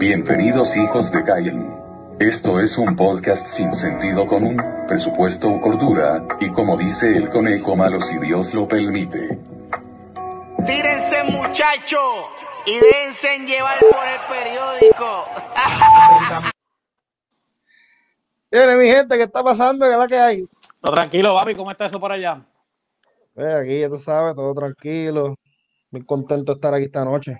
[0.00, 1.76] Bienvenidos hijos de Cain.
[2.18, 4.56] Esto es un podcast sin sentido común,
[4.88, 9.38] presupuesto o cordura, y como dice el conejo malo si Dios lo permite.
[10.64, 12.00] Tírense muchachos
[12.64, 15.26] y déjense llevar por el periódico.
[18.50, 19.84] Miren, mi gente, ¿qué está pasando?
[19.84, 20.48] ¿Qué es la que hay?
[20.82, 22.42] No, tranquilo, papi, ¿cómo está eso por allá?
[23.36, 25.36] Aquí, ya tú sabes, todo tranquilo.
[25.90, 27.36] Muy contento de estar aquí esta noche.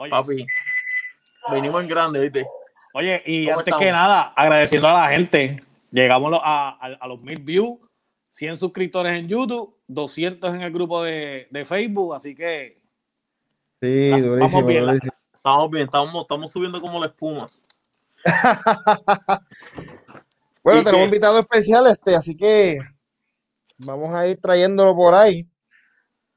[0.00, 0.46] Oye, Papi,
[1.52, 2.46] venimos en grande, ¿viste?
[2.94, 3.84] oye y ¿Cómo antes estamos?
[3.86, 5.60] que nada, agradeciendo a la gente.
[5.90, 7.78] Llegamos a, a- a los mil views,
[8.30, 12.76] 100 suscriptores en YouTube, 200 en el grupo de, de Facebook, así que
[13.80, 14.88] Sí, Vamos durísimo, bien.
[15.34, 17.48] Estamos bien, estamos, estamos subiendo como la espuma.
[20.62, 21.04] Bueno, ¿Y tenemos qué?
[21.06, 22.78] invitado especial, este, así que
[23.78, 25.44] vamos a ir trayéndolo por ahí.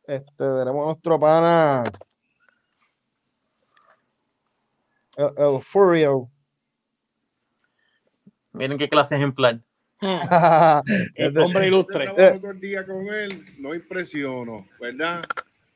[0.05, 1.83] Este, tenemos a nuestro pana
[5.17, 6.29] el, el Furio.
[8.53, 9.59] Miren qué clase ejemplar.
[10.01, 12.07] eh, hombre ilustre.
[12.07, 15.23] Todo el día con él, no impresiono, ¿verdad?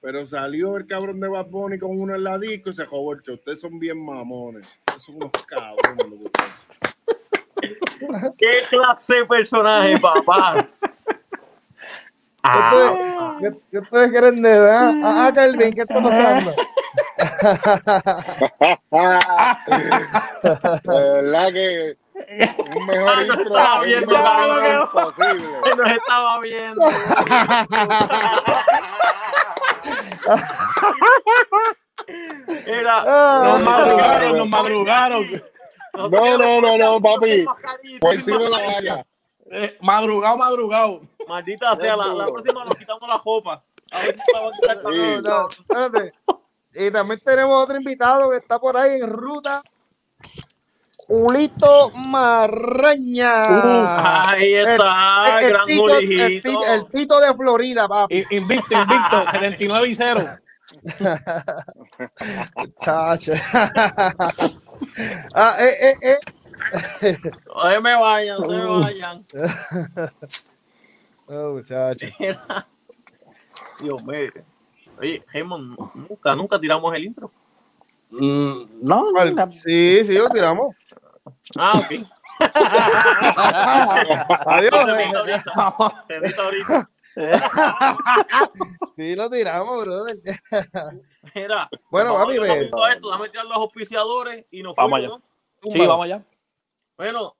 [0.02, 3.14] Pero salió el cabrón de Bad Bunny con uno en la disco y se jodó
[3.14, 3.36] el show.
[3.36, 4.68] Ustedes son bien mamones.
[4.80, 6.31] Ustedes son unos cabrones.
[8.38, 10.70] ¿Qué clase de personaje, papá?
[12.44, 12.59] ¿Qué,
[13.42, 14.94] qué- qué ustedes quieren de edad?
[15.04, 16.52] Ah, ah, Calvin, ¿qué está pasando?
[20.84, 21.98] Verdad que
[22.76, 23.44] un mejor Ah, no intro,
[23.84, 24.84] viendo, no.
[24.84, 25.62] imposible.
[25.64, 26.86] Que nos estaba viendo.
[32.68, 33.04] Era.
[33.06, 35.44] Ah, Nos madrugaron, nos madrugaron.
[35.94, 37.46] No, no, no, no, papi.
[38.00, 39.06] Por de la valla.
[39.52, 41.02] Eh, madrugado, madrugado.
[41.28, 43.64] Maldita sea, la, la próxima nos quitamos la copa.
[43.92, 46.02] A ver si vamos a quitar.
[46.76, 49.62] Y también tenemos otro invitado que está por ahí en ruta.
[51.08, 53.45] Julito Marraña.
[54.30, 58.25] Ahí está, el, gran tito, el, tito, el Tito de Florida, papi.
[58.31, 60.22] Invicto, invicto, 79 y 0.
[62.80, 63.34] Chacho.
[65.34, 66.18] ah, eh, eh,
[67.02, 67.18] eh.
[67.46, 69.25] No se me vayan, no se me vayan.
[71.28, 72.06] Oh, muchacho.
[73.81, 74.30] Dios mío.
[75.00, 75.75] Oye, Raymond,
[76.09, 77.31] nunca, nunca tiramos el intro.
[78.11, 79.35] Mm, no, ¿Cuál?
[79.35, 80.75] no, Sí, sí, lo tiramos.
[81.57, 81.91] Ah, ok.
[84.47, 84.85] Adiós.
[84.85, 85.11] Te eh.
[85.16, 85.51] ahorita.
[86.44, 86.89] Ahorita.
[88.95, 90.16] Sí, lo tiramos, brother.
[91.33, 92.75] Mira, Bueno, vamos papi, a esto,
[93.09, 95.07] Déjame tirar los auspiciadores y nos Vamos fuimos, allá.
[95.62, 95.72] ¿no?
[95.72, 96.25] Sí, vamos allá.
[96.97, 97.35] Bueno,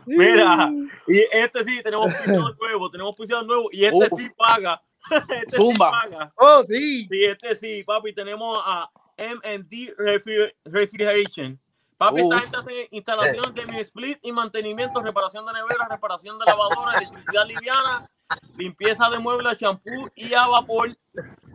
[0.06, 0.68] Mira,
[1.06, 4.08] y este sí, tenemos piso nuevo, tenemos piso nuevo, y este Uf.
[4.20, 4.80] sí paga.
[5.10, 5.90] Este Zumba.
[6.04, 6.32] sí paga.
[6.36, 7.02] Oh, sí.
[7.10, 11.58] Sí, este sí, papi, tenemos a MD Refri- Refrigeration.
[11.98, 12.42] Papi, esta Uf.
[12.42, 17.44] gente hace instalación de mini split y mantenimiento, reparación de neveras, reparación de lavadoras, electricidad
[17.44, 18.08] liviana,
[18.56, 20.96] limpieza de muebles, champú y a vapor.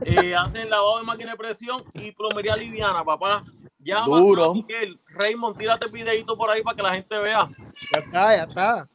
[0.02, 3.46] Eh, hacen lavado de máquina de presión y plomería liviana, papá.
[3.80, 4.52] Llama Duro.
[4.52, 5.00] a Miguel.
[5.08, 7.48] Raymond, tírate videito por ahí para que la gente vea.
[7.94, 8.90] Ya está, ya está.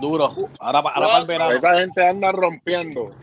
[0.00, 0.28] Duro.
[0.60, 1.52] Ahora, pa- ahora para el verano.
[1.52, 3.14] Esa gente anda rompiendo.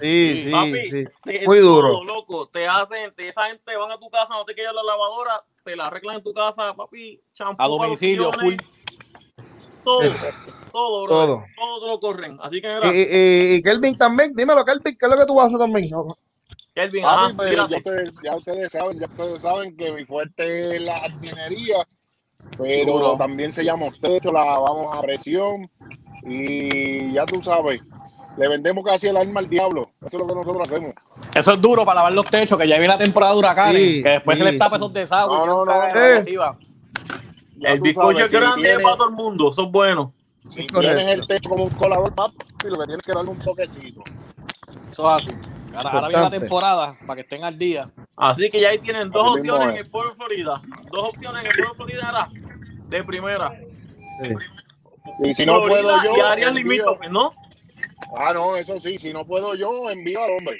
[0.00, 1.04] Sí, sí, papi, sí.
[1.24, 2.04] te- Muy todo, duro.
[2.04, 2.46] loco.
[2.48, 5.74] Te hacen, te- esa gente van a tu casa, no te queda la lavadora, te
[5.74, 7.60] la arreglan en tu casa, papi, champú.
[7.60, 8.58] A domicilio, sillones,
[9.84, 10.00] Todo,
[10.72, 11.08] todo, bro.
[11.14, 11.44] Todo.
[11.56, 11.88] Todo.
[11.88, 12.36] lo corren.
[12.40, 15.34] Así que mira, y, y- y Kelvin también, dímelo, Kelvin, ¿qué es lo que tú
[15.34, 15.88] vas a hacer también?
[16.74, 20.82] Kelvin, ajá, pues, ya, ustedes, ya ustedes saben, ya ustedes saben que mi fuerte es
[20.82, 21.76] la jardinería,
[22.56, 23.16] pero Duro.
[23.16, 25.68] también sellamos techo, la lavamos a presión
[26.24, 27.84] y ya tú sabes,
[28.36, 29.90] le vendemos casi el alma al diablo.
[30.06, 30.94] Eso es lo que nosotros hacemos.
[31.34, 34.02] Eso es duro para lavar los techos, que ya viene la temporada de huracanes, Sí,
[34.02, 34.76] que después se les tapa sí.
[34.76, 35.38] esos desagües.
[35.40, 36.20] No, no, no, cagan no.
[36.20, 36.58] arriba.
[36.58, 39.50] Ya El tú bizcocho sabes, es si grande tienes- para todo el mundo.
[39.50, 40.12] Eso es bueno.
[40.50, 44.02] Si tienes el techo como un colador, papi, lo que tienes que darle un toquecito.
[44.90, 45.36] Eso es así.
[45.74, 47.90] Ahora, ahora viene la temporada para que estén al día.
[48.16, 49.74] Así que ya ahí tienen dos Así opciones es.
[49.74, 50.62] en el pueblo de Florida.
[50.90, 52.28] Dos opciones en el pueblo de Florida era
[52.88, 53.52] de primera.
[54.22, 54.34] Sí.
[55.28, 56.16] Y si no Florida puedo yo.
[56.16, 57.34] y áreas limítrofes, ¿no?
[58.16, 58.96] Ah, no, eso sí.
[58.98, 60.58] Si no puedo yo, envío al hombre.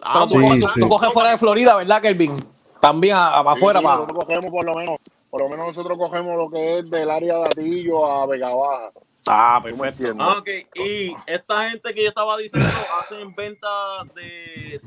[0.00, 0.80] Ah, Sí, bueno, sí.
[0.80, 2.44] Tú coges fuera de Florida, ¿verdad, Kelvin?
[2.80, 3.96] También a- a- para Sí, afuera, sí, para.
[3.96, 4.98] Nosotros cogemos por lo menos,
[5.30, 8.92] por lo menos nosotros cogemos lo que es del área de Atillo a Vega Baja.
[9.26, 10.12] Ah, ¿Tú me perfecto.
[10.12, 10.26] entiendes?
[10.28, 10.48] Ah, ok.
[10.86, 12.68] Y esta gente que yo estaba diciendo
[13.00, 13.68] hacen venta
[14.14, 14.80] de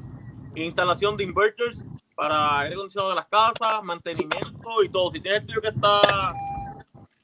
[0.56, 1.86] instalación de inverters
[2.16, 5.12] para aire acondicionado de las casas, mantenimiento y todo.
[5.12, 6.34] Si tienes el tuyo que está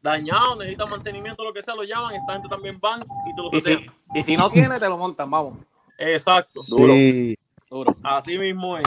[0.02, 2.16] dañado, necesita mantenimiento, lo que sea, lo llaman.
[2.16, 4.98] Esta gente también van y te lo Y si, y si no tiene, te lo
[4.98, 5.56] montan, vamos.
[5.98, 6.60] Exacto.
[6.62, 7.36] Sí.
[7.70, 7.96] Duro.
[8.04, 8.86] Así mismo es.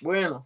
[0.00, 0.44] Bueno.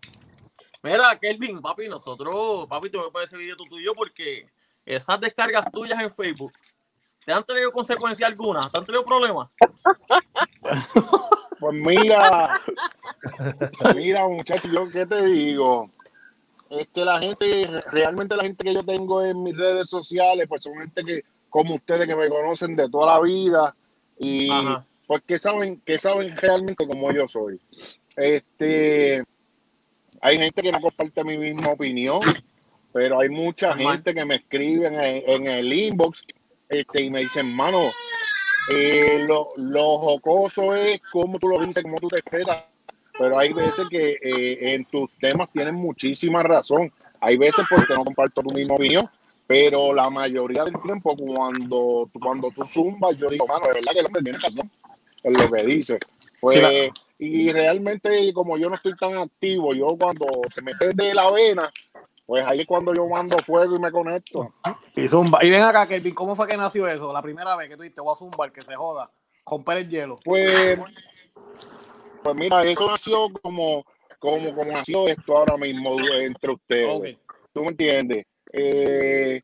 [0.83, 4.49] Mira, Kelvin, papi, nosotros, papi, tú me pones ese video tú y yo porque
[4.87, 6.53] esas descargas tuyas en Facebook,
[7.25, 8.71] ¿te han tenido consecuencia alguna?
[8.71, 9.49] ¿Te han tenido problemas?
[11.61, 12.51] Pues mira,
[13.97, 15.91] mira muchachos, yo qué te digo.
[16.71, 20.63] Es que la gente, realmente la gente que yo tengo en mis redes sociales, pues
[20.63, 23.75] son gente que, como ustedes, que me conocen de toda la vida
[24.19, 24.85] y Ajá.
[25.09, 27.61] pues que saben, que saben realmente como yo soy.
[28.15, 29.25] Este,
[30.21, 32.21] hay gente que no comparte mi misma opinión,
[32.93, 36.23] pero hay mucha gente que me escribe en, en el inbox
[36.69, 37.79] este, y me dicen, mano,
[38.71, 42.63] eh, lo, lo jocoso es cómo tú lo dices, cómo tú te expresas,
[43.19, 46.93] pero hay veces que eh, en tus temas tienes muchísima razón.
[47.21, 49.05] Hay veces porque no comparto tu misma opinión,
[49.47, 53.99] pero la mayoría del tiempo cuando, cuando tú zumbas, yo digo, mano, de verdad que
[54.01, 54.71] el hombre tiene razón
[55.25, 55.99] en lo que dice.
[56.41, 56.71] Pues, Sí, la-
[57.19, 61.71] y realmente como yo no estoy tan activo, yo cuando se me de la vena,
[62.25, 64.53] pues ahí es cuando yo mando fuego y me conecto.
[64.95, 65.43] Y zumba.
[65.43, 67.13] Y ven acá, Kelvin, ¿cómo fue que nació eso?
[67.13, 69.11] La primera vez que tú dijiste, voy a zumbar, que se joda.
[69.51, 70.19] Romper el hielo.
[70.23, 70.79] Pues,
[72.23, 73.85] pues mira, eso nació como,
[74.19, 77.17] como, como nació esto ahora mismo entre ustedes.
[77.53, 78.27] ¿Tú me entiendes?
[78.53, 79.43] Eh,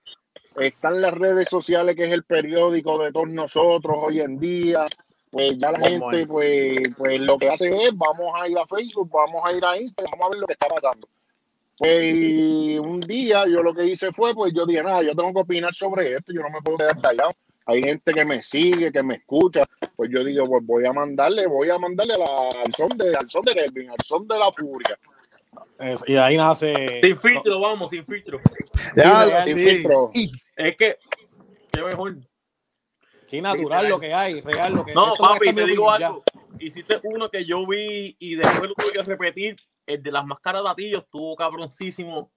[0.56, 4.86] están las redes sociales, que es el periódico de todos nosotros hoy en día.
[5.34, 9.10] Pues ya la gente, pues, pues lo que hace es, vamos a ir a Facebook,
[9.12, 11.08] vamos a ir a Instagram, vamos a ver lo que está pasando.
[11.76, 15.40] Pues un día yo lo que hice fue, pues yo dije, nada, yo tengo que
[15.40, 17.32] opinar sobre esto, yo no me puedo quedar callado.
[17.66, 19.62] Hay gente que me sigue, que me escucha,
[19.96, 23.28] pues yo digo, pues voy a mandarle, voy a mandarle la- al son de, al
[23.28, 24.96] son de Kelvin, al son de la furia.
[26.06, 27.00] Y ahí nace.
[27.02, 28.38] Sin filtro, vamos, sin filtro.
[28.96, 30.10] Ya, sí, sin filtro.
[30.12, 30.30] sí.
[30.56, 30.96] Es que,
[31.72, 32.18] qué mejor.
[33.26, 36.06] Sí, natural lo que hay, real lo que No, papi, te digo ya.
[36.08, 36.22] algo.
[36.58, 39.56] Hiciste uno que yo vi y después lo tuve que repetir.
[39.86, 42.30] El de las máscaras de atillo estuvo cabroncísimo.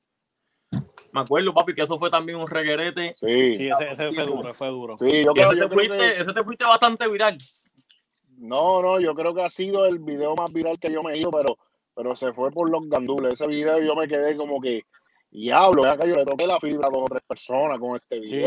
[1.12, 3.16] Me acuerdo, papi, que eso fue también un reguerete.
[3.19, 4.98] Sí, Sí, ese, ese fue duro, fue duro.
[4.98, 7.38] sí, yo creo, ese yo te, creo fuiste, que, ese te fuiste bastante viral.
[8.38, 11.18] no, no, yo creo que ha sido el video más viral que yo me he
[11.19, 11.57] ido, pero,
[11.95, 13.33] pero se fue por los gandules.
[13.33, 14.83] Ese video yo me quedé como que,
[15.31, 18.25] diablo, ya que yo le toqué la fibra a dos o tres personas con este
[18.28, 18.44] Sí.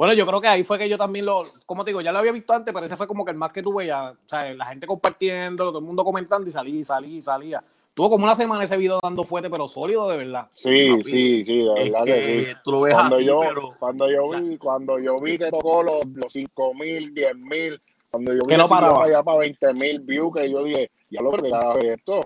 [0.00, 2.20] Bueno, yo creo que ahí fue que yo también lo, como te digo, ya lo
[2.20, 4.50] había visto antes, pero ese fue como que el más que tuve ya, o sea,
[4.54, 7.62] la gente compartiendo, todo el mundo comentando y salí, salí, salía.
[7.92, 10.48] Tuvo como una semana ese video dando fuerte, pero sólido de verdad.
[10.52, 12.58] Sí, Papi, sí, sí, de Es verdad que, que sí.
[12.64, 15.82] tú lo ves Cuando así, yo, pero cuando yo vi, cuando yo vi que tocó
[15.82, 17.76] los, los 5 mil, 10 mil,
[18.10, 19.04] cuando yo vi Que no paraba.
[19.04, 22.22] allá para 20 mil views, que yo dije, ya lo que esto.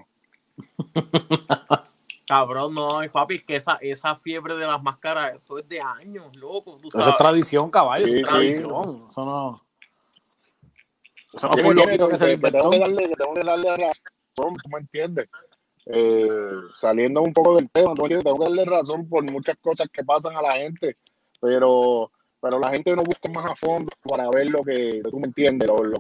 [2.27, 6.79] cabrón, no, papi, que esa, esa fiebre de las máscaras, eso es de años, loco.
[6.81, 8.29] Tú Eso es tradición, caballo, Sí, es sí.
[8.31, 9.07] tradición.
[9.11, 9.61] Eso no.
[11.33, 12.71] Eso no fue un loquito que que- tengo inventó.
[12.71, 15.29] que darle, que tengo que darle razón, tú me entiendes.
[15.87, 16.29] Eh,
[16.75, 20.35] saliendo un poco del tema, tú tengo que darle razón por muchas cosas que pasan
[20.37, 20.97] a la gente,
[21.41, 25.27] pero, pero la gente no busca más a fondo para ver lo que, tú me
[25.27, 25.99] entiendes, lo, lo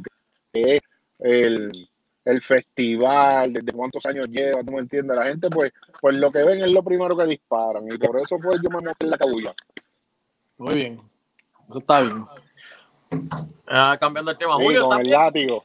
[0.53, 0.83] que es
[1.19, 1.89] el,
[2.25, 5.17] el festival, desde cuántos años lleva, tú me entiendes.
[5.17, 8.39] La gente, pues, pues lo que ven es lo primero que disparan, y por eso
[8.43, 9.53] pues yo me monté en la cabulla.
[10.59, 11.01] Muy bien.
[11.69, 12.25] Eso está bien.
[13.67, 14.57] Ah, cambiando el tema.
[14.57, 15.49] Sí, Julio, con el ¿estás bien?
[15.49, 15.65] látigo.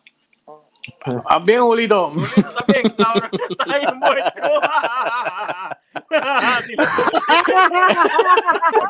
[1.26, 2.12] Ah, bien, Julito.
[2.18, 2.90] ¿estás bien?
[2.98, 4.40] Cabrón, está ahí muerto.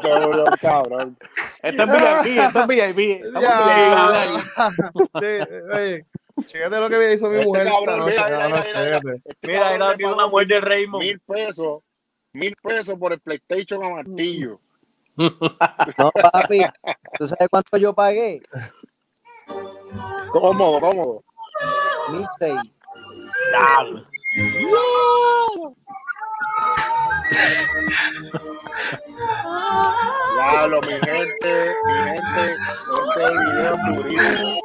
[0.01, 1.17] Es un cabrón.
[1.61, 1.89] Este es
[2.23, 3.25] VIP, este es VIP.
[3.25, 4.39] Estamos Ya.
[5.19, 5.25] Sí,
[5.73, 6.05] oye,
[6.46, 8.12] Chécate lo que me hizo mi Este mujer cabrón, noche.
[8.12, 9.15] mira, mira, mira, mira.
[9.25, 11.03] Este Mira, tiene la muerte de Raymond.
[11.03, 11.84] Mil pesos,
[12.34, 14.60] mil pesos por el PlayStation a martillo.
[15.98, 16.62] No, papi,
[17.17, 18.41] ¿tú sabes cuánto yo pagué?
[20.31, 21.15] Cómodo, cómodo.
[22.12, 22.55] Mil seis.
[23.51, 24.05] Diablo.
[30.36, 34.59] Diablo, mi gente, mi gente, este video es durísimo.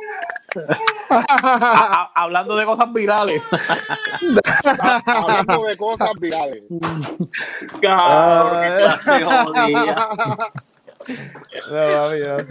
[1.10, 3.42] A- a- hablando de cosas virales.
[5.06, 6.62] Hablando de cosas virales.
[7.82, 10.08] Cabrón, qué clase jodida.
[11.68, 11.74] No,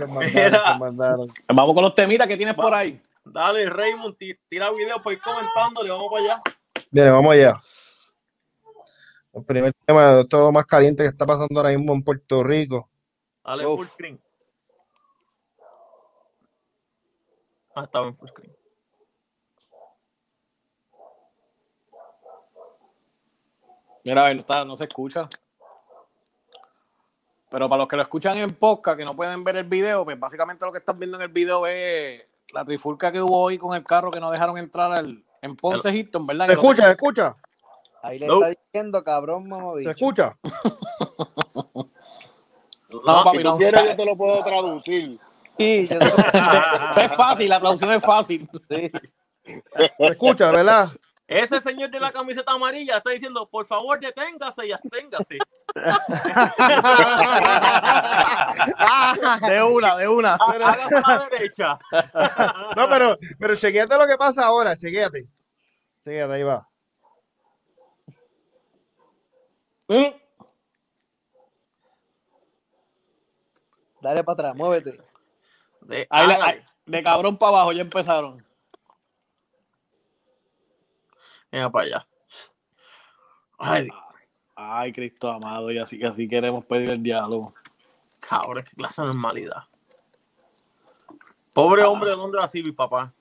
[0.08, 0.74] mandaron, Mira.
[0.74, 1.28] se mandaron.
[1.48, 3.02] Vamos con los temitas que tienes por ahí.
[3.26, 6.42] Dale, Raymond, ti- tira video para ir comentándole, vamos para allá.
[6.92, 7.62] Bien, vamos allá.
[9.34, 12.88] El primer tema, de todo más caliente que está pasando ahora mismo en Puerto Rico.
[13.44, 13.80] Dale Uf.
[13.80, 14.22] full screen.
[17.76, 18.56] Ah, estaba en full screen.
[24.04, 25.28] Mira, a ver, está, no se escucha.
[27.50, 30.20] Pero para los que lo escuchan en podcast, que no pueden ver el video, pues
[30.20, 32.24] básicamente lo que están viendo en el video es
[32.54, 35.92] la trifulca que hubo hoy con el carro que no dejaron entrar al, en Ponce
[35.92, 36.48] Hilton, ¿verdad?
[36.48, 36.84] ¿Se Que no escucha?
[36.84, 37.36] ¿Se escucha?
[38.04, 39.90] Ahí le está diciendo, cabrón, ¿Se mamabicho.
[39.90, 40.38] escucha?
[42.90, 43.58] No, papi, Si no.
[43.58, 45.20] quieres, yo te lo puedo traducir.
[45.58, 45.98] Sí, yo
[47.02, 48.48] es fácil, la traducción es fácil.
[48.70, 48.92] sí.
[49.98, 50.90] ¿Se escucha, verdad?
[51.28, 55.40] Ese señor de la camiseta amarilla está diciendo, por favor, deténgase y absténgase.
[59.48, 60.36] De una, de una.
[60.36, 61.80] A la derecha.
[62.76, 65.26] No, pero, pero chequéate lo que pasa ahora, chequéate.
[66.04, 66.68] Chequéate, ahí va.
[69.94, 70.12] ¿Mm?
[74.02, 75.00] Dale para atrás, muévete.
[75.82, 76.44] De, Ahí la- hágale.
[76.60, 78.44] ahí- de cabrón para abajo ya empezaron.
[81.52, 82.08] Mira para allá.
[83.60, 83.88] Ay,
[84.56, 87.54] Ay, Cristo amado, y así, así queremos pedir el diálogo.
[88.20, 89.64] cabrón, qué clase de normalidad.
[91.54, 93.14] Pobre hombre de Londres así, mi papá.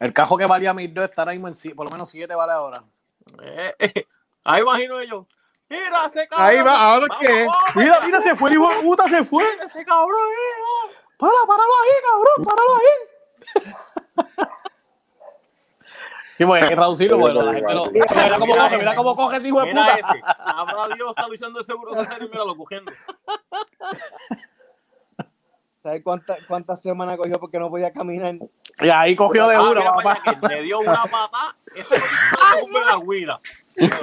[0.00, 2.84] El cajo que valía mil dos estará mismo en por lo menos siete vale ahora.
[3.42, 4.06] Eh, eh,
[4.44, 5.26] ahí imagino yo.
[5.74, 6.46] Mira ese cabrón.
[6.48, 7.46] Ahí va, ¿ahora qué?
[7.74, 9.44] Mira, mira, se fue el hijo de puta, se fue.
[9.52, 10.20] mira ese cabrón.
[10.30, 10.98] mira.
[11.16, 14.44] Para, páralo ahí, cabrón, páralo ahí.
[16.36, 17.86] Sí, pues hay que traducirlo, porque la gente lo.
[17.92, 18.06] Mira
[18.38, 19.94] cómo coge, mira cómo coge ese hijo de Mira puta.
[20.12, 20.20] ese.
[20.44, 22.90] Sabrá Dios, está luchando de seguro social y mira lo cogiendo.
[25.82, 28.34] ¿Sabes cuántas cuántas semanas cogió porque no podía caminar?
[28.80, 30.48] Y ahí cogió de Ah, uno, mira para papá.
[30.48, 31.56] le dio una patada.
[31.74, 31.94] Eso
[32.54, 33.40] que la huila.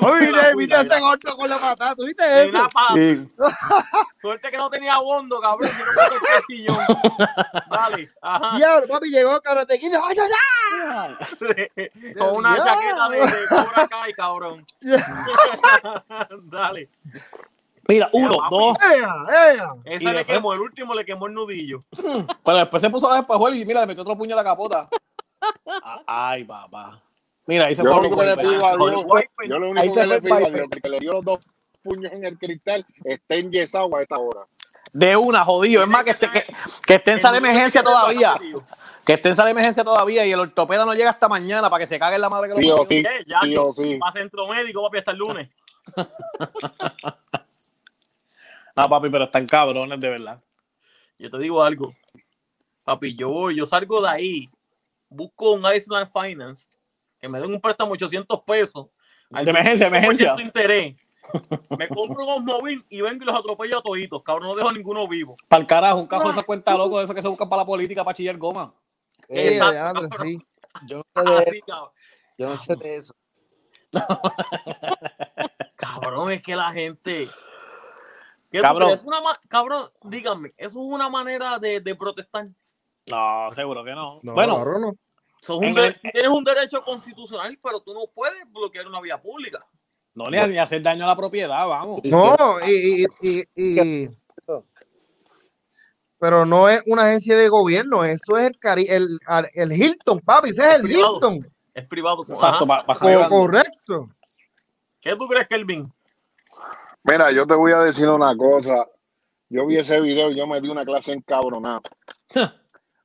[0.01, 2.61] Oye, viste, ese gordo con la patada, ¿tú viste eso?
[2.63, 2.93] Patada.
[2.93, 3.27] Sí.
[4.21, 5.69] Suerte que no tenía bondo, cabrón.
[5.69, 6.85] Si no puedo el sillón.
[7.69, 8.11] Dale.
[8.21, 8.57] Ajá.
[8.57, 9.93] Diablo, papi, llegó Karate Kid.
[9.93, 10.17] ¡Ay,
[10.89, 14.67] ay, Con una chaqueta de, de Cobra Kai, cabrón.
[16.43, 16.89] Dale.
[17.87, 18.77] Mira, uno, dos.
[18.79, 18.99] ay!
[18.99, 19.73] ¡Ea, ea!
[19.85, 21.83] Ese Y le quemó, el último le quemó el nudillo.
[22.43, 24.43] Pero después se puso a la espejuela y mira, le metió otro puño a la
[24.43, 24.87] capota.
[25.65, 27.01] Ah, Ay, papá.
[27.47, 28.49] Mira, ahí se Yo fue lo otro único que le golpe.
[28.49, 30.49] pido a Joder, Dios, guay, yo lo único que le pido a.
[30.49, 31.45] Dios, que le dio los dos
[31.83, 34.41] puños en el cristal, esté enyesado a esta hora.
[34.93, 35.83] De una, jodido.
[35.83, 36.45] Es más, que esté, que,
[36.85, 38.35] que esté en sala de emergencia todavía.
[39.05, 41.79] Que esté en sala de emergencia todavía y el ortopeda no llega hasta mañana para
[41.81, 43.71] que se cague en la madre que Sí lo o sí, Eh, ya, sí o
[43.73, 43.95] sí.
[43.95, 45.49] Para centro médico, papi, hasta el lunes.
[48.75, 50.41] Ah, papi, pero están cabrones, de verdad.
[51.19, 51.91] Yo te digo algo.
[52.83, 54.49] Papi, yo voy, yo salgo de ahí,
[55.09, 56.67] busco un Island Finance,
[57.21, 58.87] que me den un préstamo de 800 pesos.
[59.31, 60.35] al De emergencia, 25% emergencia.
[60.41, 60.95] interés.
[61.79, 64.21] Me compro unos móviles y vengo y los atropello a toditos.
[64.23, 65.37] Cabrón, no dejo a ninguno vivo.
[65.47, 67.61] Para el carajo, un cajo de esa cuenta loco de esos que se buscan para
[67.61, 68.73] la política para chillar goma.
[69.29, 70.17] Yo no sé
[71.23, 71.65] de Así, eso.
[71.65, 71.89] cabrón.
[72.37, 73.15] Yo no sé de eso.
[75.75, 77.29] Cabrón, es que la gente.
[78.51, 78.87] ¿Qué tú Cabrón.
[78.89, 79.01] crees?
[79.01, 82.47] Es una ma- cabrón, díganme, eso es una manera de, de protestar.
[83.09, 84.19] No, seguro que no.
[84.23, 84.93] No, bueno, cabrón, no.
[85.49, 89.59] Un el- Tienes un derecho constitucional, pero tú no puedes bloquear una vía pública.
[90.13, 92.01] no ni, ni hacer daño a la propiedad, vamos.
[92.03, 92.35] No,
[92.67, 93.05] y, y,
[93.55, 94.07] y, y-
[96.19, 99.07] Pero no es una agencia de gobierno, eso es el, cari el,
[99.55, 101.13] el Hilton, papi, ese es el Privado.
[101.15, 101.51] Hilton.
[101.73, 102.23] Es privado.
[102.27, 102.67] Exacto.
[102.67, 104.09] Co- correcto.
[104.99, 105.91] ¿Qué tú crees, Kelvin?
[107.03, 108.85] Mira, yo te voy a decir una cosa.
[109.49, 111.81] Yo vi ese video y yo me di una clase encabronada.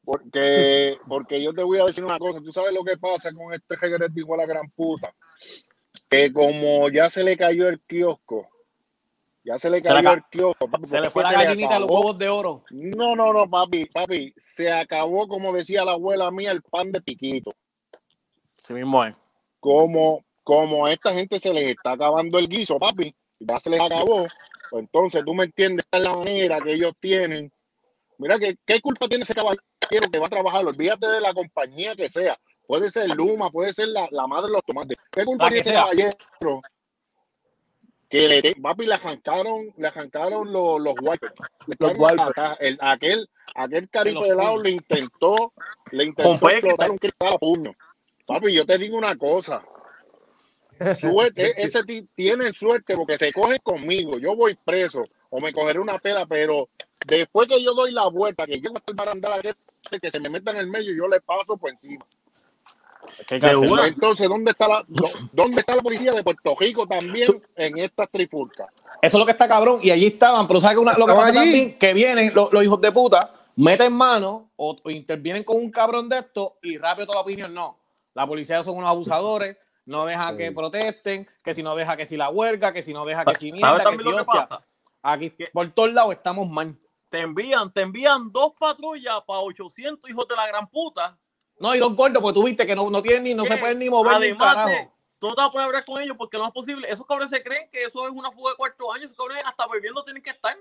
[0.07, 2.41] Porque, porque yo te voy a decir una cosa.
[2.41, 5.13] Tú sabes lo que pasa con este regreso de igual a la gran puta.
[6.09, 8.49] Que como ya se le cayó el kiosco,
[9.43, 10.71] ya se le Se le cayó ca- el kiosco.
[10.71, 12.63] papi, Se le fue la se gallinita de los huevos de oro.
[12.71, 14.33] No, no, no, papi, papi.
[14.37, 17.53] Se acabó, como decía la abuela mía, el pan de piquito.
[18.41, 19.17] Sí mismo es.
[19.59, 23.81] como, como a esta gente se les está acabando el guiso, papi, ya se les
[23.81, 24.25] acabó,
[24.71, 27.51] Pues entonces, tú me entiendes, esta es la manera que ellos tienen.
[28.19, 30.67] Mira, que, ¿qué culpa tiene ese caballero que va a trabajar?
[30.67, 32.39] Olvídate de la compañía que sea.
[32.67, 34.99] Puede ser Luma, puede ser la, la madre de los tomates.
[35.11, 35.81] ¿Qué culpa tiene ese sea.
[35.83, 36.11] caballero?
[38.09, 41.35] Que le, papi, le arrancaron, le arrancaron los, los wipers.
[41.79, 42.31] Los wipers.
[42.61, 44.63] El- aquel, aquel caripelado puños.
[44.63, 45.53] le intentó,
[45.91, 47.73] le intentó explotar un cristal a puño.
[48.27, 49.63] Papi, yo te digo una cosa.
[50.99, 54.19] Suerte, ese ti- tienen suerte porque se cogen conmigo.
[54.19, 56.69] Yo voy preso o me cogeré una pela, pero
[57.07, 59.55] después que yo doy la vuelta, que llego hasta el barandal
[60.01, 62.05] que se me meta en el medio, yo le paso por encima.
[63.29, 68.11] Entonces, ¿dónde está la, dó- dónde está la policía de Puerto Rico también en estas
[68.11, 68.69] trifulcas?
[69.01, 69.79] Eso es lo que está cabrón.
[69.83, 70.47] Y allí estaban.
[70.49, 71.51] Pero ¿sabes qué una- lo que pasa allí.
[71.51, 71.79] también?
[71.79, 76.09] Que vienen los, los hijos de puta, meten mano o, o intervienen con un cabrón
[76.09, 77.55] de esto y rápido toda la opinión.
[77.55, 77.79] No.
[78.15, 79.57] La policía son unos abusadores.
[79.85, 81.29] No deja que protesten.
[81.45, 82.73] Que si no deja que si la huelga.
[82.73, 83.79] Que si no deja que si mierda.
[83.83, 84.41] ¿Sabes Que si lo que hostia.
[84.41, 84.63] pasa?
[85.03, 86.75] Aquí por todos lados estamos mal.
[87.09, 91.19] Te envían, te envían dos patrullas para 800 hijos de la gran puta.
[91.59, 93.79] No, y dos gordos, porque tú viste que no, no tienen ni, no se pueden
[93.79, 94.69] ni mover ni Además carajo.
[94.69, 96.87] de, tú no te vas a poder hablar con ellos porque no es posible.
[96.91, 99.05] Esos cabrones se creen que eso es una fuga de cuarto año.
[99.07, 100.57] Esos cabrones hasta bebiendo tienen que estar.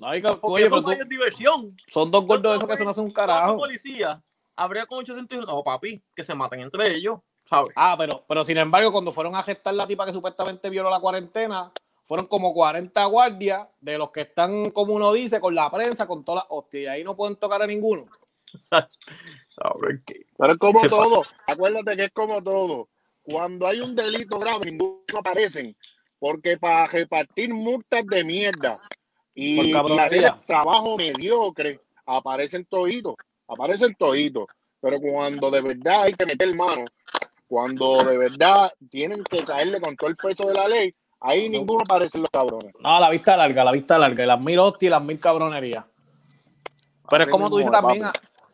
[0.00, 1.76] No, y que- Porque oye, eso no es diversión.
[1.86, 3.56] son dos gordos de esos que se no hacen un ¿cuántos carajo.
[3.56, 4.18] policías
[4.56, 5.46] habría con 800 hijos?
[5.48, 7.72] No, papi, que se maten entre ellos, ¿sabes?
[7.76, 11.00] Ah, pero, pero sin embargo, cuando fueron a gestar la tipa que supuestamente violó la
[11.00, 11.72] cuarentena,
[12.04, 16.24] fueron como 40 guardias de los que están, como uno dice, con la prensa, con
[16.24, 16.82] todas las hostias.
[16.82, 18.06] Y ahí no pueden tocar a ninguno.
[20.36, 21.22] Pero es como todo.
[21.46, 22.88] Acuérdate que es como todo.
[23.22, 25.76] Cuando hay un delito grave, ninguno aparecen.
[26.18, 28.74] Porque para repartir multas de mierda
[29.34, 33.16] y, hacer trabajo mediocre, aparecen toditos.
[33.48, 34.46] Aparecen toditos.
[34.80, 36.84] Pero cuando de verdad hay que meter mano,
[37.46, 41.80] cuando de verdad tienen que caerle con todo el peso de la ley, ahí ninguno
[41.82, 42.72] aparecen los cabrones.
[42.80, 44.22] No, la vista larga, la vista larga.
[44.24, 45.84] Y las mil hostias y las mil cabronerías.
[47.10, 48.04] Pero es como tú dices también,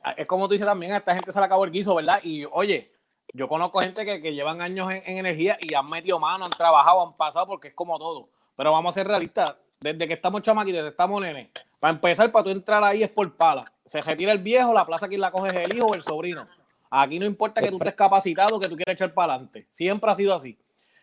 [0.02, 2.20] a- es como tú dices también, a esta gente se le acabó el guiso, ¿verdad?
[2.22, 2.90] Y oye,
[3.32, 6.50] yo conozco gente que, que llevan años en, en energía y han metido mano, han
[6.50, 8.28] trabajado, han pasado, porque es como todo.
[8.56, 12.30] Pero vamos a ser realistas, desde que estamos chamaquitos, desde que estamos nenes, para empezar,
[12.32, 13.64] para tú entrar ahí es por pala.
[13.84, 16.44] Se retira el viejo, la plaza quien la coge es el hijo o el sobrino.
[16.90, 19.66] Aquí no importa que tú estés capacitado, que tú quieras echar para adelante.
[19.70, 20.58] Siempre ha sido así.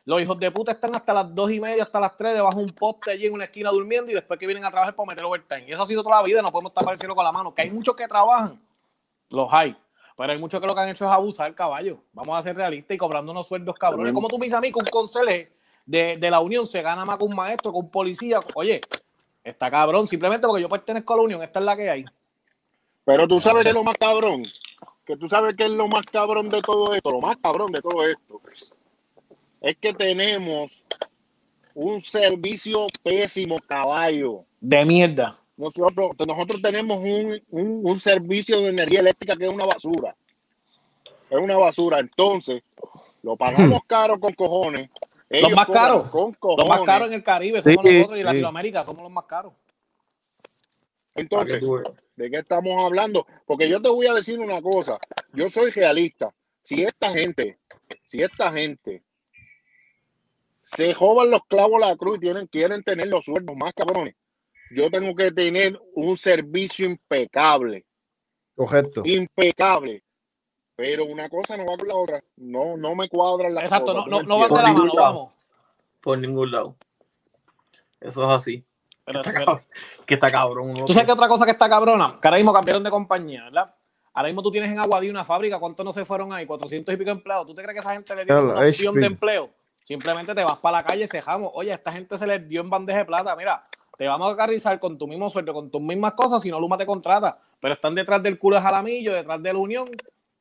[0.07, 2.63] Los hijos de puta están hasta las dos y media, hasta las tres, debajo de
[2.63, 5.25] un poste allí en una esquina durmiendo y después que vienen a trabajar para meter
[5.25, 5.65] overtime.
[5.67, 7.53] Y eso ha sido toda la vida, no podemos tapar el cielo con la mano.
[7.53, 8.57] Que hay muchos que trabajan,
[9.29, 9.75] los hay.
[10.15, 11.97] Pero hay muchos que lo que han hecho es abusar, caballo.
[12.13, 14.13] Vamos a ser realistas y cobrando unos sueldos cabrones.
[14.13, 15.51] Como tú me dices a mí que un conserje
[15.85, 18.39] de, de la Unión se gana más que un maestro, que un policía.
[18.55, 18.79] Oye,
[19.43, 22.05] está cabrón, simplemente porque yo pertenezco a la Unión, esta es la que hay.
[23.03, 24.45] Pero tú sabes que es lo más cabrón.
[25.05, 27.11] Que tú sabes que es lo más cabrón de todo esto.
[27.11, 28.41] Lo más cabrón de todo esto.
[29.67, 30.81] Es que tenemos
[31.73, 34.45] un servicio pésimo, caballo.
[34.61, 35.37] De mierda.
[35.57, 40.15] Nosotros, nosotros tenemos un, un, un servicio de energía eléctrica que es una basura.
[41.29, 41.99] Es una basura.
[41.99, 42.63] Entonces,
[43.21, 44.89] lo pagamos caro con cojones.
[45.29, 46.09] Los más caros.
[46.11, 48.31] Con Los más caros en el Caribe Sí, somos nosotros y en sí.
[48.31, 49.51] Latinoamérica somos los más caros.
[51.13, 51.61] Entonces,
[52.15, 53.27] ¿de qué estamos hablando?
[53.45, 54.97] Porque yo te voy a decir una cosa.
[55.33, 56.33] Yo soy realista.
[56.63, 57.57] Si esta gente,
[58.05, 59.03] si esta gente
[60.75, 64.15] se joban los clavos a la cruz y tienen, quieren tener los sueldos más cabrones,
[64.71, 67.85] yo tengo que tener un servicio impecable.
[68.55, 69.01] Correcto.
[69.05, 70.03] Impecable.
[70.75, 72.23] Pero una cosa no va con la otra.
[72.35, 74.11] No, no me cuadran las Exacto, no, cosas.
[74.11, 74.95] no, ¿tú me no van de la mano, lado.
[74.97, 75.33] vamos.
[76.01, 76.75] Por ningún lado.
[77.99, 78.63] Eso es así.
[79.05, 79.63] Pero, Está pero-
[80.05, 80.73] que está cabrón.
[80.85, 83.73] Tú sabes que otra cosa que está cabrona, que ahora mismo cambiaron de compañía, ¿verdad?
[84.13, 86.45] Ahora mismo tú tienes en Aguadí una fábrica, ¿cuántos no se fueron ahí?
[86.45, 87.47] 400 y pico empleados.
[87.47, 88.99] ¿Tú te crees que esa gente le dio una opción HP.
[88.99, 89.49] de empleo?
[89.87, 91.49] Simplemente te vas para la calle, cejamos.
[91.53, 93.33] Oye, esta gente se les dio en bandeja de plata.
[93.37, 93.61] Mira,
[93.97, 96.77] te vamos a carrizar con tu mismo sueldo, con tus mismas cosas, si no Luma
[96.77, 97.39] te contrata.
[97.61, 99.87] Pero están detrás del culo de Jalamillo, detrás de la Unión.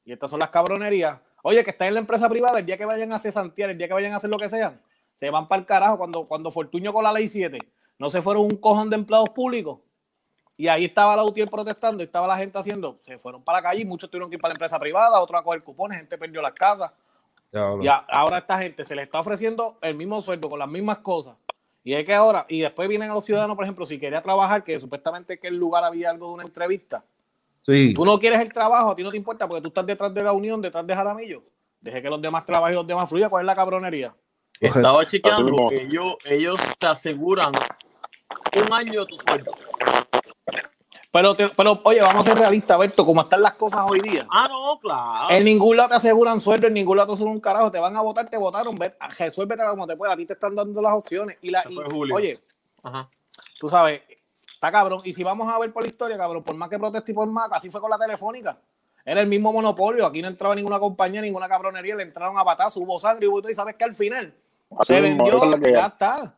[0.04, 1.20] Y estas son las cabronerías.
[1.44, 3.86] Oye, que están en la empresa privada, el día que vayan a cesantear, el día
[3.86, 4.80] que vayan a hacer lo que sean,
[5.14, 7.56] se van para el carajo cuando, cuando Fortuño con la ley 7
[8.00, 9.78] no se fueron un cojón de empleados públicos.
[10.56, 13.62] Y ahí estaba la UTIER protestando y estaba la gente haciendo, se fueron para la
[13.62, 16.18] calle y muchos tuvieron que ir para la empresa privada, otros a coger cupones, gente
[16.18, 16.90] perdió las casas.
[17.84, 20.68] Y a- ahora a esta gente se le está ofreciendo el mismo sueldo con las
[20.68, 21.36] mismas cosas.
[21.84, 24.64] Y es que ahora, y después vienen a los ciudadanos, por ejemplo, si quería trabajar,
[24.64, 27.04] que supuestamente que el lugar había algo de una entrevista.
[27.62, 27.94] Sí.
[27.94, 30.22] Tú no quieres el trabajo, a ti no te importa porque tú estás detrás de
[30.22, 31.42] la unión, detrás de Jaramillo.
[31.80, 33.30] Deje que los demás trabajen y los demás fluyan.
[33.30, 34.14] ¿Cuál es la cabronería?
[34.60, 37.52] Estaba chequeando que ellos, ellos te aseguran
[38.56, 39.52] un año de tu sueldo.
[41.16, 44.26] Pero, te- pero oye, vamos a ser realistas, Berto, como están las cosas hoy día.
[44.30, 45.30] Ah, no, claro.
[45.30, 47.70] En ningún lado te aseguran sueldo, en ningún lado te aseguran un carajo.
[47.70, 48.76] Te van a votar, te votaron.
[48.76, 50.12] Ve, resuélvete como te pueda.
[50.12, 51.38] A ti te están dando las opciones.
[51.40, 51.78] Y la, y-
[52.12, 52.38] oye,
[52.84, 53.08] Ajá.
[53.58, 54.02] tú sabes,
[54.54, 55.00] está cabrón.
[55.04, 57.26] Y si vamos a ver por la historia, cabrón, por más que proteste y por
[57.28, 58.58] más, así fue con la telefónica.
[59.02, 62.80] Era el mismo monopolio, aquí no entraba ninguna compañía, ninguna cabronería, le entraron a patazo,
[62.80, 64.34] hubo sangre, hubo todo, y sabes que al final
[64.78, 65.40] Así se vendió,
[65.72, 66.34] ya está.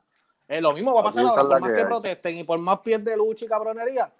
[0.47, 3.03] Eh, lo mismo va a pasar ahora, por más que protesten y por más pies
[3.03, 4.13] de lucha y cabronería,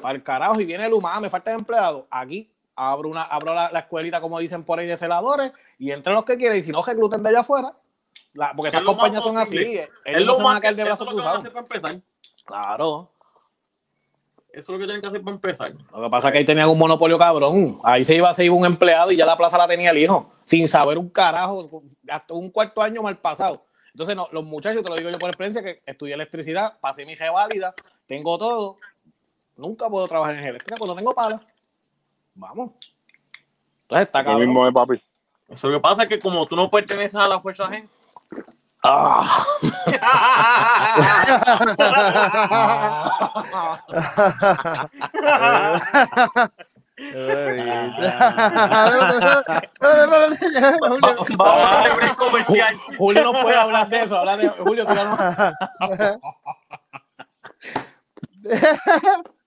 [0.00, 2.06] para el carajo, y viene el humano, me falta empleado.
[2.10, 6.14] Aquí abro, una, abro la, la escuelita, como dicen por ahí, de celadores, y entren
[6.14, 7.72] los que quieran, y si no, recluten de allá afuera.
[8.34, 10.42] La- porque Es esas lo más compañías son así, eh, Es ellos no lo se
[10.44, 11.40] van a más de eso brazos es lo que van a cruzados.
[11.40, 12.02] hacer para empezar.
[12.44, 13.10] Claro.
[14.50, 15.72] Eso es lo que tienen que hacer para empezar.
[15.92, 17.80] Lo que pasa es que ahí tenían un monopolio cabrón.
[17.84, 20.32] Ahí se iba a seguir un empleado y ya la plaza la tenía el hijo,
[20.44, 23.64] sin saber un carajo, hasta un cuarto año mal pasado.
[23.92, 27.14] Entonces, no, los muchachos, te lo digo yo por experiencia, que estudié electricidad, pasé mi
[27.16, 27.74] válida,
[28.06, 28.76] tengo todo.
[29.58, 31.40] Nunca puedo trabajar en eléctrica cuando tengo pala.
[32.34, 32.70] Vamos.
[33.82, 34.40] Entonces está cabrón.
[34.46, 35.02] mismo es, papi.
[35.48, 37.88] Eso lo que pasa es que como tú no perteneces a la fuerza G,
[38.84, 39.44] Ah.
[51.36, 52.76] vamos a darle break comercial.
[52.98, 54.24] Julio no puede hablar de eso.
[54.36, 55.16] De Julio, tú no-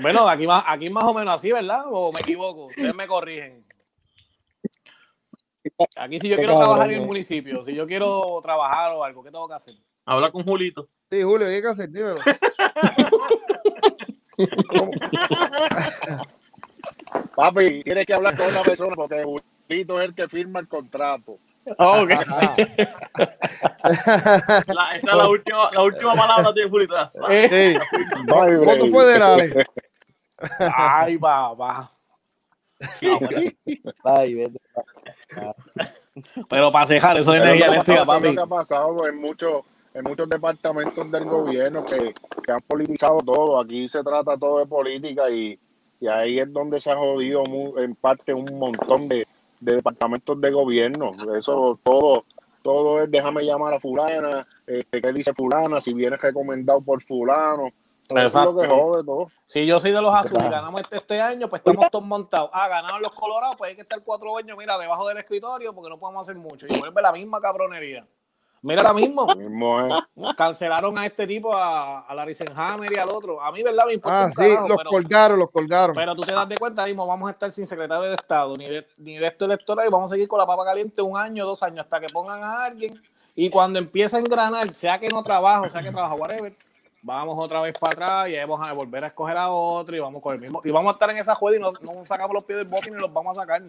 [0.00, 1.84] Bueno, aquí, más, aquí más o menos así, ¿verdad?
[1.86, 2.66] ¿O me equivoco?
[2.66, 3.66] Ustedes me corrigen.
[5.96, 7.06] Aquí si yo quiero trabajar en el eh.
[7.06, 9.74] municipio, si yo quiero trabajar o algo, ¿qué tengo que hacer?
[10.04, 10.88] Habla con Julito.
[11.10, 11.90] Sí, Julio, ¿qué hay que hacer?
[11.90, 12.16] Dímelo.
[17.36, 21.38] Papi, tienes que hablar con una persona porque Julito es el que firma el contrato.
[21.78, 22.10] Ok.
[24.74, 26.94] La- esa es la última, la última palabra de Julito.
[27.28, 27.78] Eh, Sí,
[28.34, 28.92] hay votos break.
[28.92, 29.54] federales.
[30.76, 31.90] Ay, papá.
[34.04, 34.60] Ay, vete.
[36.48, 38.24] Pero para cejar, eso es energía lo que eléctrica, papi.
[38.28, 39.62] Lo que ha pasado en muchos,
[39.94, 43.60] en muchos departamentos del gobierno que, que han politizado todo.
[43.60, 45.58] Aquí se trata todo de política y,
[46.00, 49.26] y ahí es donde se ha jodido mu- en parte un montón de,
[49.66, 51.10] de departamentos de gobierno.
[51.36, 52.24] Eso todo,
[52.62, 57.70] todo es déjame llamar a fulana, este, qué dice fulana, si viene recomendado por fulano.
[58.08, 59.30] Eso es lo que jode todo.
[59.46, 60.56] Si yo soy de los azules y Claro.
[60.56, 62.50] ganamos este, este año, pues estamos todos montados.
[62.52, 65.90] Ah, ganaron los colorados, pues hay que estar cuatro años, mira, debajo del escritorio porque
[65.90, 66.66] no podemos hacer mucho.
[66.68, 68.06] Y vuelve la misma cabronería.
[68.66, 70.34] Mira ahora mismo, es.
[70.36, 73.40] cancelaron a este tipo, a, a Larry Senhammer y al otro.
[73.40, 73.84] A mí, ¿verdad?
[73.86, 75.94] Me importa Ah, un sí, carajo, los pero, colgaron, los colgaron.
[75.94, 78.66] pero tú te das de cuenta, mismo vamos a estar sin secretario de Estado, ni
[78.66, 81.46] de, ni de esto electoral, y vamos a seguir con la papa caliente un año,
[81.46, 83.00] dos años, hasta que pongan a alguien.
[83.36, 86.54] Y cuando empiece a engranar, sea que no trabaja, o sea que trabaja, whatever,
[87.02, 90.00] vamos otra vez para atrás y ahí vamos a volver a escoger a otro y
[90.00, 90.60] vamos con el mismo.
[90.64, 92.90] Y vamos a estar en esa juega y no, no sacamos los pies del bote
[92.90, 93.62] ni los vamos a sacar.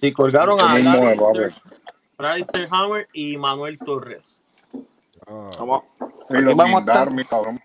[0.00, 1.16] Y colgaron a Larry
[2.22, 4.40] Larry Hammer y Manuel Torres.
[5.26, 5.84] Ah, Vamos,
[6.30, 7.08] Y Aquí lo vamos a estar.
[7.08, 7.60] guindaron, mi cabrón.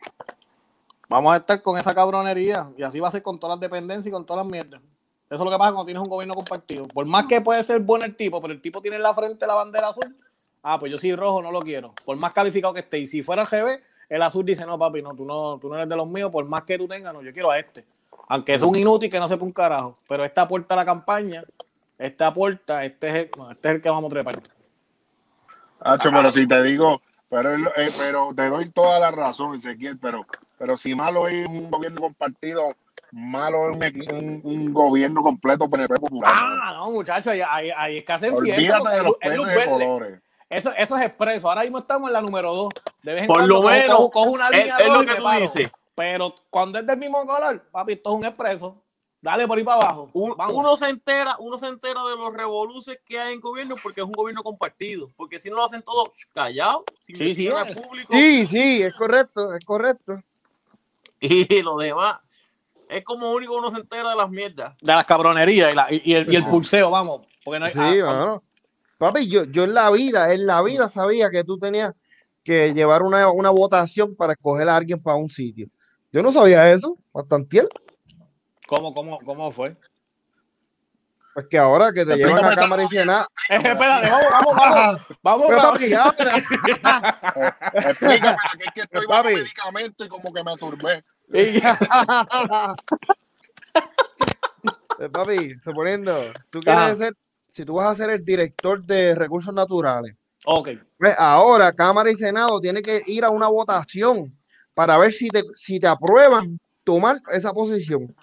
[1.09, 4.07] vamos a estar con esa cabronería y así va a ser con todas las dependencias
[4.07, 4.81] y con todas las mierdas.
[5.29, 6.87] Eso es lo que pasa cuando tienes un gobierno compartido.
[6.87, 9.45] Por más que puede ser bueno el tipo, pero el tipo tiene en la frente
[9.45, 10.15] la bandera azul.
[10.63, 11.93] Ah, pues yo soy rojo, no lo quiero.
[12.05, 12.99] Por más calificado que esté.
[12.99, 15.75] Y si fuera al GB, el azul dice, no, papi, no, tú no, tú no
[15.75, 17.85] eres de los míos, por más que tú tengas, no, yo quiero a este.
[18.29, 19.97] Aunque es un inútil que no sepa un carajo.
[20.07, 21.43] Pero esta aporta a la campaña,
[21.97, 24.39] esta aporta, este es el, este es el que vamos a trepar.
[25.79, 29.55] Hacho, pero si te digo, pero, es lo- eh, pero te doy toda la razón,
[29.55, 30.25] Ezequiel, pero,
[30.57, 32.73] pero si malo es un gobierno compartido,
[33.11, 36.31] malo es un, equi- un- un gobierno completo PNP popular.
[36.35, 38.89] Ah, no, muchachos, ahí, ahí, ahí es que hacen fiesta.
[38.89, 40.21] De es los es de colores.
[40.49, 41.49] Eso, eso es expreso.
[41.49, 42.69] Ahora mismo estamos en la número 2.
[43.03, 45.07] De vez en Por lo menos, cojo, cojo una es- línea es lo roja y
[45.07, 45.39] que tú paro.
[45.41, 45.69] dices.
[45.93, 48.81] Pero cuando es del mismo color, papi, esto es un expreso.
[49.21, 50.09] Dale por ahí para abajo.
[50.13, 54.01] Un- uno se entera, uno se entera de los revoluces que hay en gobierno porque
[54.01, 55.11] es un gobierno compartido.
[55.15, 58.93] Porque si no lo hacen todo callados, sin Sí, sí, al público Sí, sí, es
[58.95, 60.21] correcto, es correcto.
[61.19, 62.19] y lo demás.
[62.89, 64.75] Es como único uno se entera de las mierdas.
[64.81, 67.25] De las cabronerías y, la- y- y el, y el pulseo, vamos.
[67.43, 68.43] Porque no hay, Sí, ah, mano.
[68.97, 71.93] Papi, yo, yo en la vida, en la vida sabía que tú tenías
[72.43, 75.67] que llevar una, una votación para escoger a alguien para un sitio.
[76.11, 77.67] Yo no sabía eso, bastante.
[78.67, 79.75] ¿Cómo, cómo, ¿Cómo fue?
[81.33, 83.27] Pues que ahora que te llevan a esa cámara y nada.
[83.49, 85.01] Eh, espérate, vamos, vamos, vamos.
[85.21, 85.73] Vamos, Pero vamos.
[85.73, 86.31] papi, ya, pero-
[87.73, 89.35] explícame, que es que estoy bajo Papi.
[89.35, 91.03] medicamento y como que me turbé.
[94.99, 96.95] Eh, papi, suponiendo, tú quieres Ajá.
[96.95, 97.13] ser,
[97.49, 100.69] si tú vas a ser el director de recursos naturales, ok.
[100.97, 104.35] pues ahora Cámara y Senado tiene que ir a una votación
[104.73, 108.13] para ver si te, si te aprueban tomar esa posición.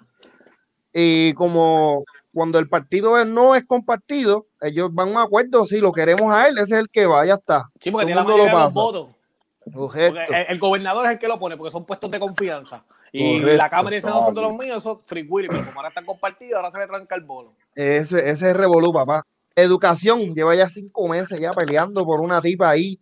[0.95, 5.93] Y como cuando el partido no es compartido, ellos van a un acuerdo, si lo
[5.93, 7.69] queremos a él, ese es el que va, ya está.
[7.81, 9.97] Sí, porque Todo tiene la el mundo lo mayoría de los votos.
[9.97, 12.85] El, el gobernador es el que lo pone, porque son puestos de confianza.
[13.13, 13.63] Y Correcto.
[13.63, 15.79] la Cámara y el Senado son de los míos, eso es free Willy, pero como
[15.79, 17.53] ahora están compartidos, ahora se le tranca el bolo.
[17.75, 19.23] Ese, ese es Revolú, papá.
[19.57, 22.99] Educación, lleva ya cinco meses ya peleando por una tipa ahí.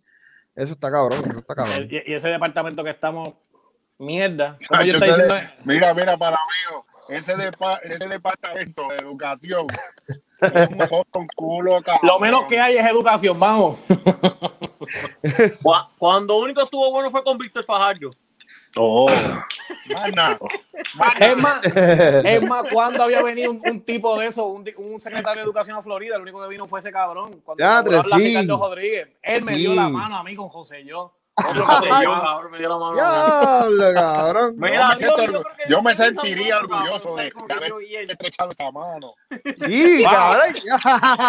[0.55, 1.87] Eso está cabrón, eso está cabrón.
[1.89, 3.29] Y, y ese departamento que estamos,
[3.97, 4.57] mierda.
[4.67, 6.79] Como Chacho, yo estoy ese diciendo, de- mira, mira, para mío,
[7.09, 9.67] ese, depa- ese departamento de educación
[11.11, 11.99] con culo, cabrón.
[12.03, 13.77] lo menos que hay es educación, vamos.
[15.61, 18.11] Cu- Cuando único estuvo bueno fue con Víctor Fajardo.
[18.75, 19.05] Oh,
[19.95, 20.11] más
[21.19, 25.41] Es más, es más, cuando había venido un, un tipo de eso, un, un secretario
[25.41, 27.39] de Educación a Florida, el único que vino fue ese cabrón.
[27.45, 28.27] Cuando Ya, la sí.
[28.29, 31.13] Ricardo Rodríguez, él me dio la mano a mí con José que yo,
[31.55, 31.65] yo.
[31.65, 32.91] cabrón, me dio la mano.
[33.01, 33.73] a mí.
[33.75, 34.53] Diablo, cabrón.
[34.59, 37.73] Mira, Yo me yo yo me sentiría orgulloso de, de haber
[38.11, 39.15] estrechado esa mano.
[39.57, 40.55] Sí, cabrón.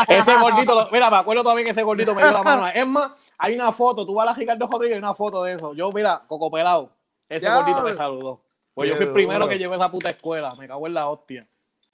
[0.09, 2.69] Ese gordito, mira, me acuerdo todavía que ese gordito me dio la mano.
[2.69, 5.43] Es más, hay una foto, tú vas a la Ricardo Rodríguez y hay una foto
[5.45, 5.75] de eso.
[5.75, 6.91] Yo, mira, coco pelado,
[7.29, 7.57] ese Ya.
[7.57, 8.43] gordito me saludó.
[8.75, 9.49] Pues yo fui el primero duro.
[9.51, 11.47] que llevé esa puta escuela, me cago en la hostia.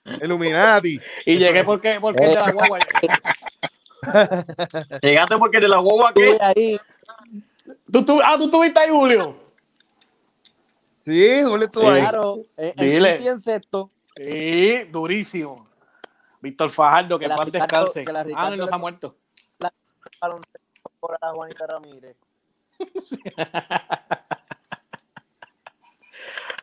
[0.04, 0.98] Illuminati.
[1.26, 2.78] Y llegué porque, porque el de la guagua.
[5.02, 6.38] Llegaste porque de la guagua que.
[6.40, 6.80] ahí.
[7.92, 9.36] ¿Tú, tú, ah, tú estuviste ahí, Julio.
[10.98, 12.00] Sí, Julio estuvo ahí.
[12.02, 13.26] Claro, en, Dile.
[13.26, 13.90] en sexto.
[14.16, 15.66] Sí, durísimo.
[16.42, 18.04] Víctor Fajardo, que Que la paz descanse.
[18.04, 19.12] que la Ah, no, no se ha muerto.
[20.20, 20.60] baloncesto
[21.00, 22.16] por a Juanita Ramírez.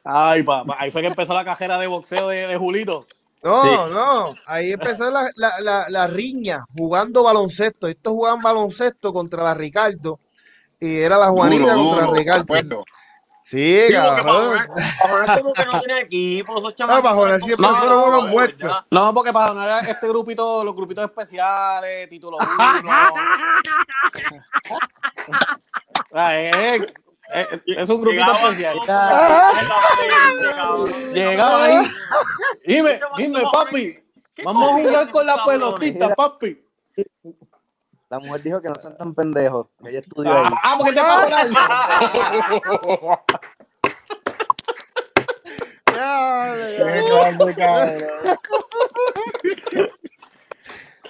[0.03, 0.75] Ay, papá.
[0.79, 3.05] Ahí fue que empezó la cajera de boxeo de, de Julito.
[3.43, 3.69] No, Sí.
[3.93, 4.25] no.
[4.45, 7.87] Ahí empezó la, la, la, la riña jugando baloncesto.
[7.87, 10.19] Estos jugaban baloncesto contra la Ricardo.
[10.79, 12.83] Y era la Juanita Duro, contra duro, Ricardo.
[13.41, 14.57] Sí, Sí, cabrón.
[15.01, 18.85] Pajonar como que no tiene equipo, esos Ah, Pajonar siempre No, no, unos no, muertos.
[18.91, 23.13] No, porque para donar este grupito, los grupitos especiales, título 1.
[26.33, 26.83] es,
[27.33, 28.79] es, es un grupito especial.
[28.89, 29.51] Ah.
[31.13, 31.85] Llegaba ahí.
[32.65, 33.99] Dime, Este dime, papi.
[34.35, 36.61] ¿Qué Vamos a jugar con la pelotita, papi.
[38.09, 39.67] La mujer dijo que no son tan pendejos.
[39.83, 40.45] que Ella estudió ahí.
[40.63, 41.47] Ah, porque te cabrón.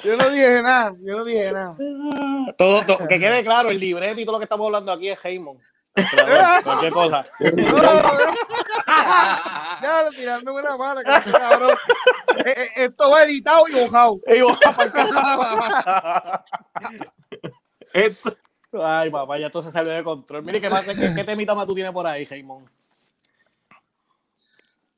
[0.04, 1.74] Yo no dije nada, yo no dije nada.
[2.58, 5.20] todo, todo- Que quede claro, el libreto y todo lo que estamos hablando aquí es
[6.64, 7.26] Cualquier cosa.
[7.40, 8.12] No, no, no.
[9.82, 11.78] Ya, tirándome una mala, cabrón.
[12.46, 13.74] Eh, eh, Esto va editado y
[14.92, 16.44] carajo.
[17.94, 18.38] Esto-
[18.74, 20.44] Ay, papá, ya todo se salió de control.
[20.44, 22.64] Mire, ¿qué, más, qué, qué temita más tú tienes por ahí, Heymon?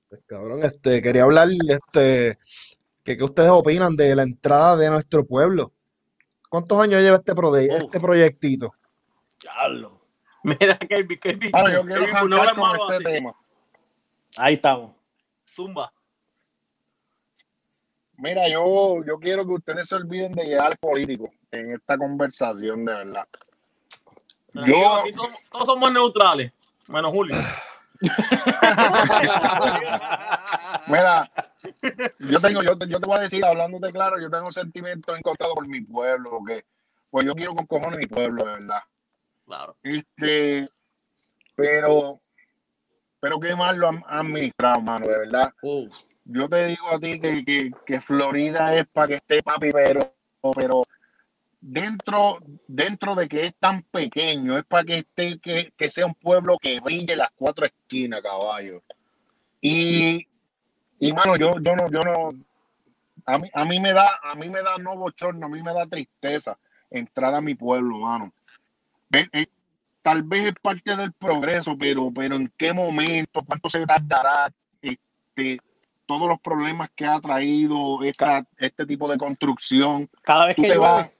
[0.10, 2.38] Pues, cabrón, este, quería hablar, este,
[3.04, 5.72] que qué ustedes opinan de la entrada de nuestro pueblo.
[6.50, 7.34] ¿Cuántos años lleva este,
[7.70, 7.78] Uf.
[7.84, 8.72] este proyectito?
[9.40, 9.99] Diablo.
[10.44, 11.52] Mira, Kelvin, Kelvin.
[11.54, 13.04] Ahora yo quiero Kelvin, no con este así.
[13.04, 13.36] tema.
[14.38, 14.94] Ahí estamos.
[15.48, 15.92] Zumba.
[18.18, 22.94] Mira, yo, yo quiero que ustedes se olviden de llegar político en esta conversación, de
[22.94, 23.28] verdad.
[24.52, 26.52] Tranquilo, Yo- aquí todos, todos somos neutrales,
[26.88, 27.36] menos Julio.
[30.88, 31.30] Mira,
[32.20, 35.56] yo tengo, yo, te- yo te voy a decir, hablándote claro, yo tengo sentimientos encontrados
[35.56, 36.66] por mi pueblo, porque
[37.10, 38.82] pues yo quiero con cojones mi pueblo, de verdad.
[39.50, 39.76] Claro.
[39.82, 40.70] Este,
[41.56, 42.22] pero,
[43.20, 45.52] pero qué mal lo han administrado, mano, de verdad.
[45.64, 45.92] Uf.
[46.24, 50.14] Yo te digo a ti que, que, que Florida es para que esté papi, pero,
[50.56, 50.84] pero
[51.60, 56.14] dentro, dentro de que es tan pequeño, es para que esté, que, que sea un
[56.14, 58.84] pueblo que brille las cuatro esquinas, caballo.
[59.62, 60.28] Y,
[61.00, 62.34] y mano, yo, yo no, yo no,
[63.26, 65.74] a mí, a mí me da, a mí me da no bochorno, a mí me
[65.74, 66.56] da tristeza
[66.92, 68.32] entrar a mi pueblo, mano.
[69.10, 69.48] Ve- eh,
[70.02, 75.60] tal vez es parte del progreso, pero, pero en qué momento, cuánto se tardará, este,
[76.06, 80.10] todos los problemas que ha traído esta, este tipo de construcción.
[80.24, 81.12] Cada vez Tú que te yo vas.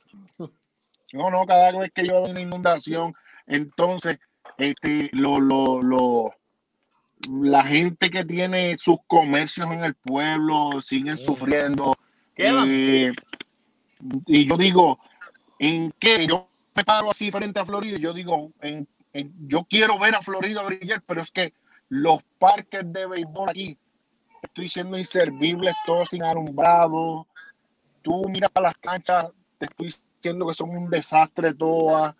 [1.12, 3.14] No, no, cada vez que llueve una inundación,
[3.48, 4.20] entonces,
[4.58, 6.32] este, lo, lo, lo,
[7.32, 11.96] la gente que tiene sus comercios en el pueblo siguen sufriendo.
[12.36, 12.68] Quedan.
[12.70, 13.12] Eh,
[14.28, 15.00] y yo digo,
[15.58, 16.28] ¿en qué?
[16.28, 20.16] Yo me paro así frente a Florida y yo digo, en, en- yo quiero ver
[20.16, 21.54] a Florida brillar, pero es que
[21.90, 23.78] los parques de béisbol aquí,
[24.44, 27.28] estoy siendo inservibles, todos sin alumbrado.
[28.02, 29.28] Tú miras a las canchas,
[29.58, 32.16] te estoy diciendo que son un desastre todas.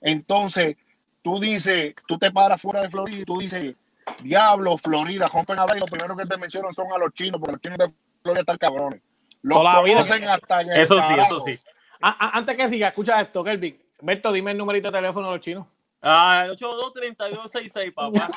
[0.00, 0.76] Entonces,
[1.22, 3.80] tú dices, tú te paras fuera de Florida y tú dices,
[4.22, 7.52] diablo, Florida, rompen a ver, lo primero que te mencionan son a los chinos, porque
[7.52, 9.00] los chinos de Florida están cabrones.
[9.42, 10.00] Los Toda la vida.
[10.32, 11.58] hasta Eso sí, eso sí.
[12.00, 13.81] Antes que siga, escucha esto, Kelvin.
[14.04, 15.78] Berto, dime el numerito de teléfono de los chinos.
[16.02, 18.28] Ah, el 823266, papá.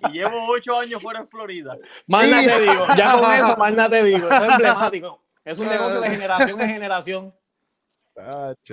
[0.08, 1.76] y llevo ocho años fuera de Florida.
[2.08, 2.86] Más nada te digo.
[2.96, 4.26] Ya con eso, más nada te digo.
[4.26, 5.22] Eso es emblemático.
[5.44, 7.34] Es un negocio de generación en generación.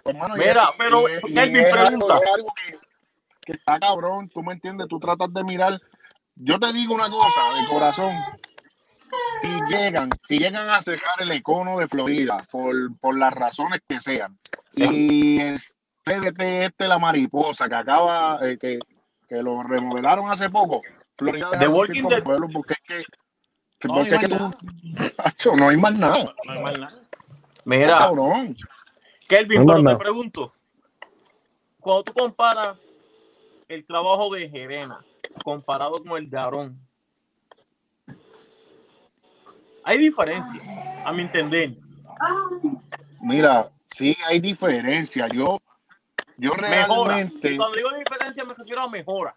[0.05, 2.15] Hermano, y Mira, pero, y es- y Kelvin, pregunta.
[2.17, 2.71] es algo que,
[3.41, 5.79] que está cabrón, tú me entiendes, tú tratas de mirar.
[6.35, 8.15] Yo te digo una cosa de corazón.
[9.41, 13.99] Si llegan, si llegan a cejar el econo de Florida por, por las razones que
[14.01, 14.37] sean,
[14.75, 15.59] y el
[16.03, 18.79] CDT este, la mariposa, que acaba, eh, que,
[19.27, 20.81] que lo remodelaron hace poco,
[21.17, 22.23] Florida The de Walking Dead.
[22.23, 23.03] pueblo porque es que,
[23.79, 24.67] que- No, hay es que más tú-
[25.23, 26.23] Macho, no hay más nada.
[26.45, 26.93] No hay más nada.
[27.65, 28.55] Mira, Cabrón.
[29.27, 30.53] Kelvin, No, pero te pregunto,
[31.79, 32.93] cuando tú comparas
[33.67, 35.03] el trabajo de Gerena
[35.43, 36.79] comparado con el de Aarón,
[39.83, 40.61] hay diferencia,
[41.05, 41.75] a mi entender.
[43.21, 45.27] Mira, sí hay diferencia.
[45.27, 45.59] Yo,
[46.37, 49.35] yo realmente, Y cuando digo diferencia me refiero a mejora.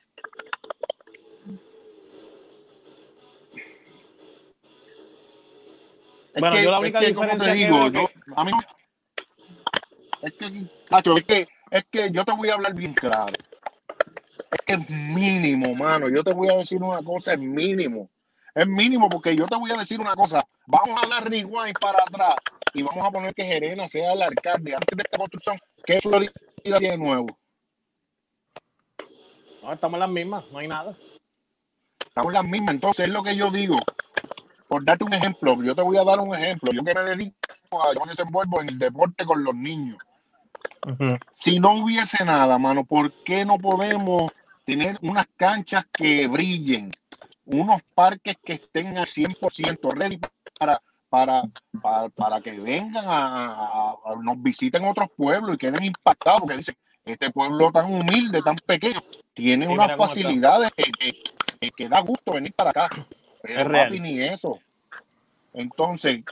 [6.34, 8.32] es Bueno, que, yo la es única que, como diferencia te que digo, yo, que-
[8.36, 8.52] a mí,
[10.22, 13.32] es que, Nacho, es que, es que yo te voy a hablar bien claro.
[14.50, 16.08] Es que es mínimo, mano.
[16.08, 18.10] Yo te voy a decir una cosa, es mínimo.
[18.54, 20.40] Es mínimo porque yo te voy a decir una cosa.
[20.66, 22.36] Vamos a dar rewind para atrás
[22.72, 25.58] y vamos a poner que Gerena sea el alcalde antes de esta construcción.
[25.84, 27.26] ¿Qué Florida tiene de nuevo?
[29.62, 30.96] No, estamos en las mismas, no hay nada.
[32.06, 32.74] Estamos en las mismas.
[32.74, 33.78] Entonces, es lo que yo digo.
[34.68, 36.70] Por darte un ejemplo, yo te voy a dar un ejemplo.
[36.72, 37.34] Yo que me dedico
[37.82, 39.98] a, yo me desenvuelvo en el deporte con los niños.
[41.32, 44.30] Si no hubiese nada, mano, ¿por qué no podemos
[44.64, 46.92] tener unas canchas que brillen?
[47.46, 50.18] Unos parques que estén al 100% ready
[50.58, 50.80] para,
[51.10, 51.42] para,
[51.82, 56.56] para, para que vengan a, a- a- nos visiten otros pueblos y queden impactados, porque
[56.56, 58.98] dicen, este pueblo tan humilde, tan pequeño,
[59.34, 60.84] tiene unas facilidades que,
[61.60, 62.88] que- que- da gusto venir para acá.
[63.42, 63.86] Pero Es real.
[63.88, 64.58] papi, ni eso.
[65.52, 66.22] Entonces,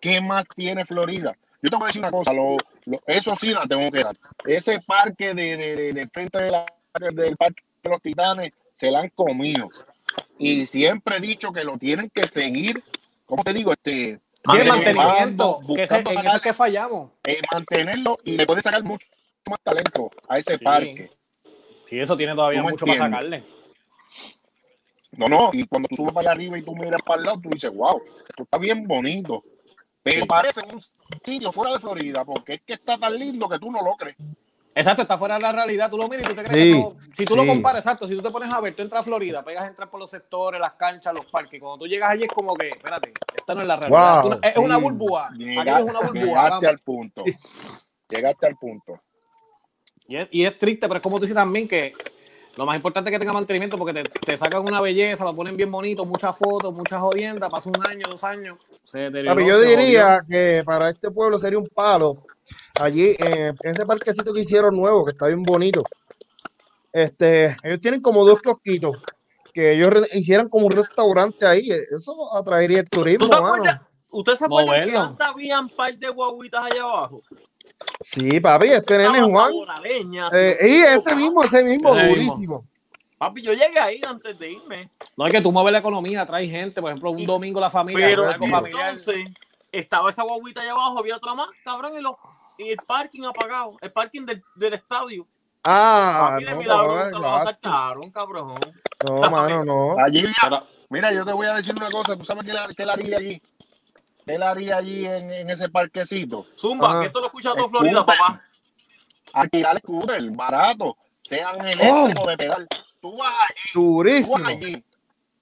[0.00, 1.36] ¿qué más tiene Florida?
[1.62, 4.16] Yo te voy a decir una cosa, lo, lo- eso sí la tengo que dar.
[4.46, 6.66] Ese parque de, de, de- de frente la-
[7.12, 9.68] del Parque de los Titanes se la han comido.
[10.38, 12.82] Y siempre he dicho que lo tienen que seguir,
[13.24, 13.72] ¿cómo te digo?
[13.72, 17.10] Este, Sí, el mantenimiento, que ese- en eso que fallamos.
[17.24, 19.04] eh, mantenerlo y le puede sacar mucho
[19.50, 20.64] más talento a ese Sí.
[20.64, 21.08] parque.
[21.86, 23.44] Sí, eso tiene todavía ¿Tú me mucho para entiendes?
[23.44, 23.66] sacarle.
[25.18, 27.40] No, no, y cuando tú subes para allá arriba y tú miras para el lado,
[27.40, 29.42] tú dices, wow, esto está bien bonito.
[30.02, 30.28] Pero Sí.
[30.28, 30.78] parece un
[31.24, 34.16] sitio fuera de Florida, porque es que está tan lindo que tú no lo crees.
[34.76, 35.90] Exacto, está fuera de la realidad.
[35.90, 38.06] Tú lo miras y tú te crees Sí, que eso- Si tú lo comparas, exacto,
[38.06, 40.10] si tú te pones a ver, tú entras a Florida, pegas a entrar por los
[40.10, 41.54] sectores, las canchas, los parques.
[41.54, 44.22] y Cuando tú llegas allí es como que, espérate, esta no es la realidad.
[44.22, 45.30] Wow, es una burbuja.
[45.30, 46.12] Llega- Aquello es una burbuja.
[46.26, 46.64] llegaste vamos.
[46.66, 47.24] al punto.
[48.08, 49.00] Llegaste al punto.
[50.08, 51.92] Y es, y es triste, pero es como tú dices también que
[52.56, 55.56] lo más importante es que tenga mantenimiento porque te, te sacan una belleza, lo ponen
[55.56, 59.34] bien bonito, muchas fotos, muchas jodiendas, pasa un año, dos años, se deterioró.
[59.34, 62.12] Papi, yo se diría que para este pueblo sería un palo.
[62.78, 65.82] Allí, eh, en ese parquecito que hicieron nuevo, que está bien bonito.
[66.92, 68.96] Este, ellos tienen como dos cosquitos.
[69.52, 71.70] Que ellos hicieran como un restaurante ahí.
[71.70, 73.54] Eso atraería el turismo, ¿Tú te mano.
[73.54, 73.80] acuerdas?
[74.10, 75.00] ¿Usted se acuerda que Moverlo.
[75.00, 77.22] antes había un par de guaguitas allá abajo?
[78.00, 79.52] Sí, papi, este nene Juan.
[79.82, 82.14] leña, Eh, y ese mismo, ese mismo, Ese mismo.
[82.32, 82.64] durísimo.
[83.18, 84.90] Papi, yo llegué ahí antes de irme.
[85.16, 87.70] No hay que tú mueves la economía, traes gente, por ejemplo, un Y- domingo la
[87.70, 88.90] familia, Pero algo familiar.
[88.90, 89.26] entonces
[89.72, 92.18] estaba esa guaguita allá abajo, había otra más, cabrón, y, lo-
[92.58, 95.26] y el parking apagado, el parking del, del estadio.
[95.64, 98.54] Ah, Papi, de no, milagro no, nunca lo no, asaltaron, cabrón.
[99.04, 99.96] no, mano, no.
[100.04, 100.24] Allí,
[100.90, 102.16] mira, yo te voy a decir una cosa.
[102.16, 103.42] ¿Tú sabes qué, la- qué él haría allí?
[104.24, 106.46] ¿Qué él haría allí en, en ese parquecito?
[106.56, 107.00] Zumba, Ajá.
[107.00, 107.68] que esto lo escucha todo.
[107.68, 108.40] Florida, papá.
[109.32, 112.68] Alquilar scooter, barato, sean eléctricos de pedal.
[113.00, 114.84] Tú vas allí, tú vas allí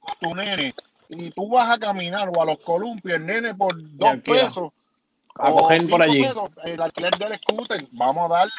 [0.01, 0.75] con tu nene
[1.11, 4.73] y tú vas a caminar o a los columpios, el nene por dos pesos.
[5.39, 6.23] A o coger por allí.
[6.23, 8.53] pesos, el alquiler del scooter, vamos a darle.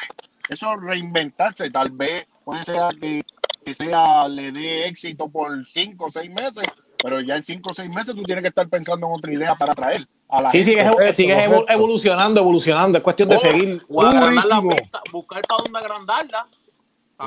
[0.48, 3.22] Eso es reinventarse, tal vez puede ser que,
[3.64, 6.64] que sea, le dé éxito por cinco o seis meses,
[7.02, 9.54] pero ya en cinco o seis meses tú tienes que estar pensando en otra idea
[9.54, 11.12] para traer a la Sí, gente.
[11.14, 12.98] sigues, evolucionando, evolucionando.
[12.98, 13.82] Es cuestión de O- seguir.
[13.90, 16.46] La pista, buscar para dónde agrandarla.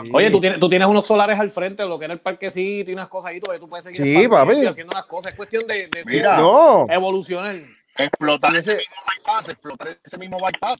[0.04, 0.12] Sí.
[0.14, 2.93] Oye, tú tienes, tú tienes unos solares al frente, lo que era el parquecito y
[2.93, 4.26] unas cosas ahí, tú, tú puedes seguir Sí,
[4.68, 5.32] haciendo unas cosas.
[5.32, 6.38] Es cuestión de, de Mira.
[6.38, 6.86] No.
[6.89, 7.56] evolucionar.
[7.98, 10.80] Explotar ese, ese- mismo bypass, explotar ese mismo bypass.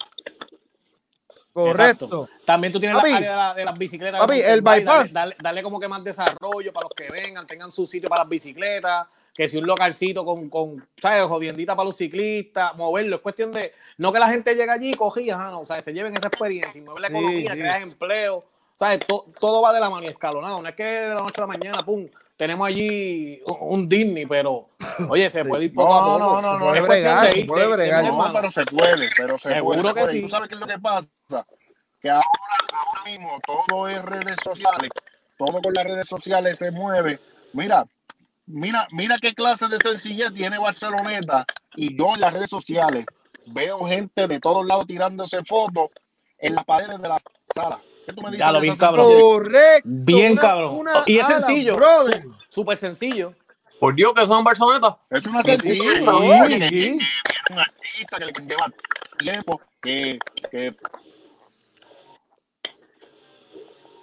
[1.52, 2.06] Correcto.
[2.06, 2.30] Exacto.
[2.46, 4.20] También tú tienes Papi, la área de, la- de las bicicletas.
[4.20, 5.12] papi, el bypass.
[5.14, 8.22] Darle, darle- darle como que más desarrollo para los que vengan, tengan su sitio para
[8.24, 11.24] las bicicletas, que si un localcito con, con ¿sabes?
[11.24, 13.18] Jodiendita para los ciclistas, moverlo.
[13.18, 15.82] Es cuestión de, no que la gente llegue allí y cogía, ah, no, o sea,
[15.82, 17.60] se lleven esa experiencia y mueve la economía, sí.
[17.60, 18.44] creas empleo,
[18.76, 19.00] ¿sabes?
[19.08, 20.62] To- todo va de la mano y escalonado.
[20.62, 22.08] No es que de la noche a la mañana, pum,
[22.40, 24.68] tenemos allí un, Disney, pero,
[25.10, 26.20] oye, se puede ir poco a No, poco.
[26.20, 26.66] no, no, no.
[26.68, 28.04] Puede bregar, de se puede de- de bregar.
[28.06, 29.94] No, pero se puede, pero se Seguro puede.
[29.94, 30.12] que puede.
[30.14, 30.18] sí.
[30.20, 31.10] ¿Y ¿Tú sabes qué es lo que pasa?
[32.02, 32.24] Que ahora,
[32.74, 34.90] ahora mismo todo es redes sociales,
[35.38, 37.20] todo con las redes sociales se mueve.
[37.52, 37.86] Mira,
[38.48, 43.04] mira, mira qué clase de sencillez tiene Barceloneta y yo en las redes sociales
[43.48, 45.90] veo gente de todos lados tirándose fotos
[46.38, 47.18] en las paredes de la
[47.54, 47.82] sala.
[48.10, 49.06] ¿Qué tú me dices Ya lo esa cabrón.
[49.22, 49.82] Correcto.
[49.86, 50.76] Bien, una- cabrón.
[50.78, 51.76] una Y es sencillo.
[51.76, 52.24] brother.
[52.50, 53.34] Súper sencillo.
[53.80, 54.98] Por Dios que son Barceloneta.
[55.12, 56.04] Es una Sí, sencillez.
[56.04, 57.00] sí, sí.
[57.52, 58.66] un artista que le lleva
[59.20, 60.20] tiempo, que,
[60.52, 60.76] que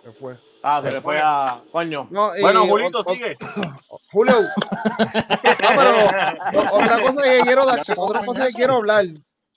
[0.05, 0.39] Se fue.
[0.63, 1.61] Ah, se le fue a.
[1.73, 2.07] Coño.
[2.11, 3.37] No, y Bueno, Julito, o- sigue.
[4.13, 4.35] Julio.
[4.41, 5.91] No, pero
[6.73, 7.65] otra cosa que quiero
[7.97, 9.05] otra cosa que quiero hablar,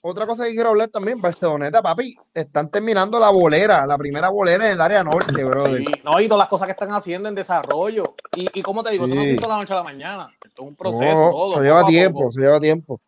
[0.02, 4.66] otra cosa que quiero hablar también, Barceloneta, papi, están terminando la bolera, la primera bolera
[4.66, 5.78] en el área norte, brother.
[5.78, 8.02] Sí, no, y todas las cosas que están haciendo en desarrollo.
[8.34, 10.34] Y, y como te digo, eso no se hizo la noche a la mañana.
[10.44, 11.04] Esto es un proceso.
[11.04, 12.30] No, todo, se lleva tiempo, poco.
[12.32, 13.00] se lleva tiempo.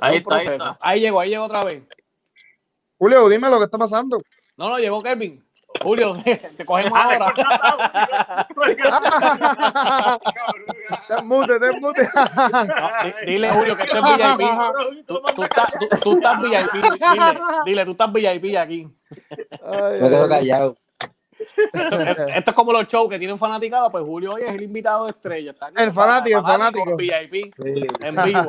[0.00, 0.78] Ahí está, ahí está.
[0.80, 1.82] Ahí llegó, ahí llegó otra vez.
[2.98, 4.18] Julio, dime lo que está pasando.
[4.56, 5.44] No, no, llegó Kelvin.
[5.82, 6.14] Julio,
[6.56, 7.34] te cogemos Ah, ahora.
[11.08, 12.06] Te mute, te mute.
[13.26, 14.02] Dile, Julio, que esto es
[14.38, 14.48] VIP.
[15.06, 16.72] Tú, tú estás, tú, tú estás VIP.
[16.72, 18.86] Dile, dile, tú estás VIP aquí.
[19.64, 20.74] Ay, Me quedo callado.
[21.72, 23.90] Esto, esto es como los shows que tienen fanaticada.
[23.90, 25.50] Pues Julio hoy es el invitado de estrella.
[25.50, 26.96] Está El fanático, el fanático.
[26.96, 27.86] VIP Sí.
[28.00, 28.40] en vivo.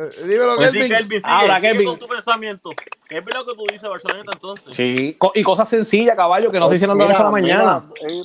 [0.00, 1.86] Eh, Dime lo que Pues sí, es Kelvin, sigue, Ahora, sigue Kelvin.
[1.88, 2.70] con tu pensamiento.
[3.08, 4.76] ¿Qué es lo que tú dices, Barceloneta, entonces?
[4.76, 7.30] Sí, co- y cosas sencillas, caballo, que no se hicieron de la noche a la
[7.30, 7.84] mañana.
[8.00, 8.24] Mira, eh,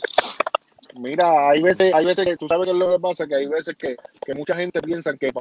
[0.96, 3.48] mira, hay veces, hay veces que tú sabes qué es lo que pasa, que hay
[3.48, 3.96] veces que,
[4.26, 5.32] que mucha gente piensa que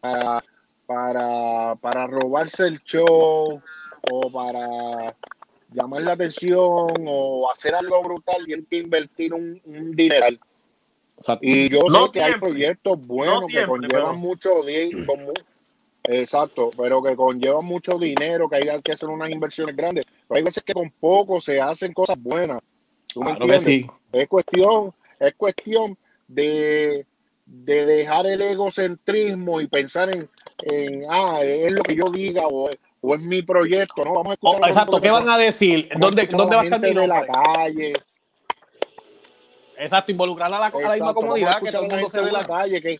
[0.00, 0.42] para,
[0.86, 3.60] para, para robarse el show
[4.10, 5.14] o para
[5.72, 6.58] llamar la atención
[7.08, 10.38] o hacer algo brutal tienen que invertir un, un dineral.
[11.40, 15.12] Y yo No sé que hay proyectos buenos No que conllevan pero- mucho dinero.
[16.04, 20.04] Exacto, pero que conllevan mucho dinero, que hay que hacer unas inversiones grandes.
[20.28, 22.60] Pero hay veces que con poco se hacen cosas buenas.
[23.12, 23.62] ¿Tú me Claro que entiendes?
[23.62, 23.86] sí.
[24.12, 25.96] Es cuestión, es cuestión
[26.26, 27.06] de,
[27.46, 30.28] de dejar el egocentrismo y pensar en,
[30.62, 32.68] en, ah, es lo que yo diga o,
[33.00, 34.12] o es mi proyecto, ¿no?
[34.14, 35.88] Vamos a escuchar Oh, exacto, ¿qué van a decir?
[35.96, 37.32] ¿Dónde, dónde va a estar mi de la nombre?
[37.32, 37.92] calle?
[39.76, 42.26] Exacto, involucrar a la, a la misma comunidad, que todo el mundo la se gente
[42.26, 42.98] de la calle que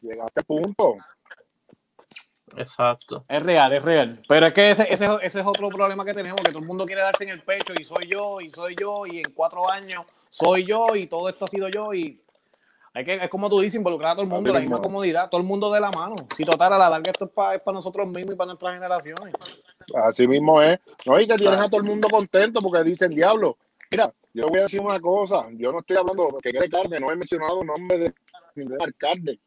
[0.00, 0.96] llega a este punto.
[2.56, 3.24] Exacto.
[3.28, 4.12] Es real, es real.
[4.28, 6.86] Pero es que ese, ese, ese es otro problema que tenemos, que todo el mundo
[6.86, 10.04] quiere darse en el pecho y soy yo, y soy yo, y en cuatro años
[10.28, 12.20] soy yo, y todo esto ha sido yo, y
[12.94, 15.40] hay que, es como tú dices, involucrar a todo el mundo, la misma comodidad, todo
[15.40, 16.14] el mundo de la mano.
[16.36, 19.32] Si total, a la larga esto es para nosotros mismos y para nuestras generaciones.
[19.94, 20.78] Así mismo es.
[21.06, 23.56] No, y que tienes a todo el mundo contento porque dicen, diablo,
[23.90, 27.10] mira, yo voy a decir una cosa, yo no estoy hablando que quede carne, no
[27.10, 28.14] he mencionado nombre de
[28.56, 29.38] ningún alcalde,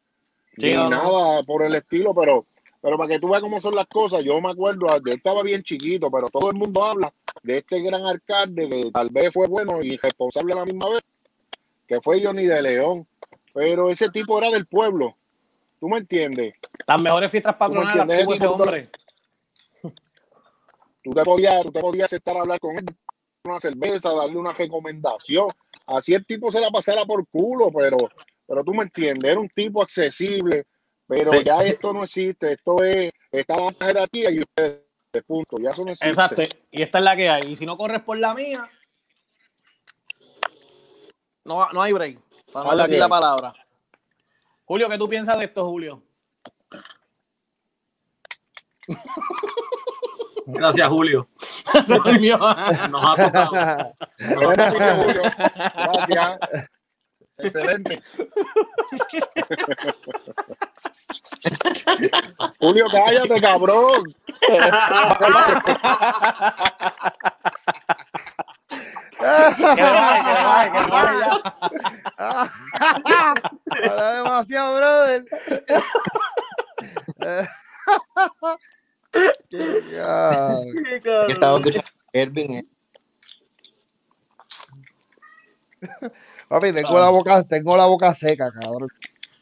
[0.58, 0.90] Sí, ni no.
[0.90, 2.46] nada por el estilo, pero,
[2.86, 5.60] pero para que tú veas cómo son las cosas, yo me acuerdo, yo estaba bien
[5.64, 7.12] chiquito, pero todo el mundo habla
[7.42, 11.02] de este gran alcalde que tal vez fue bueno y responsable a la misma vez,
[11.88, 13.04] que fue Johnny de León,
[13.52, 15.16] pero ese tipo era del pueblo,
[15.80, 16.54] ¿tú me entiendes?
[16.86, 18.88] Las mejores fiestas patronales las tuvo ese hombre.
[21.02, 22.86] tú te podías, tú te podías sentar a hablar con él,
[23.46, 25.48] una cerveza, darle una recomendación.
[25.88, 27.96] Así el tipo se la pasara por culo, pero,
[28.46, 30.66] pero tú me entiendes, era un tipo accesible,
[31.06, 31.44] pero Sí.
[31.44, 34.80] ya esto no existe, esto es, está la jerarquía y ustedes,
[35.26, 36.08] punto, ya eso no existe.
[36.08, 37.52] Exacto, y esta es la que hay.
[37.52, 38.68] Y si no corres por la mía,
[41.44, 42.20] no, no hay break.
[42.52, 43.54] Para no la decir que la palabra.
[44.64, 46.02] Julio, ¿qué tú piensas de esto, Julio?
[50.46, 51.28] Gracias, Julio.
[52.90, 53.92] Nos ha tocado.
[54.18, 55.04] Nos ha tocado.
[55.04, 55.22] Julio.
[56.08, 56.70] Gracias.
[57.38, 58.02] Excelente.
[62.58, 64.02] Julio, cállate, cabrón.
[64.40, 64.52] que
[69.82, 71.30] le baje, que le baje, que le baje ya.
[73.84, 75.24] Habla demasiado, brother.
[81.28, 82.52] Yo estaba escuchando a Kelvin.
[82.56, 82.64] eh.
[86.48, 88.88] Papi, tengo la boca, tengo la boca seca, cabrón.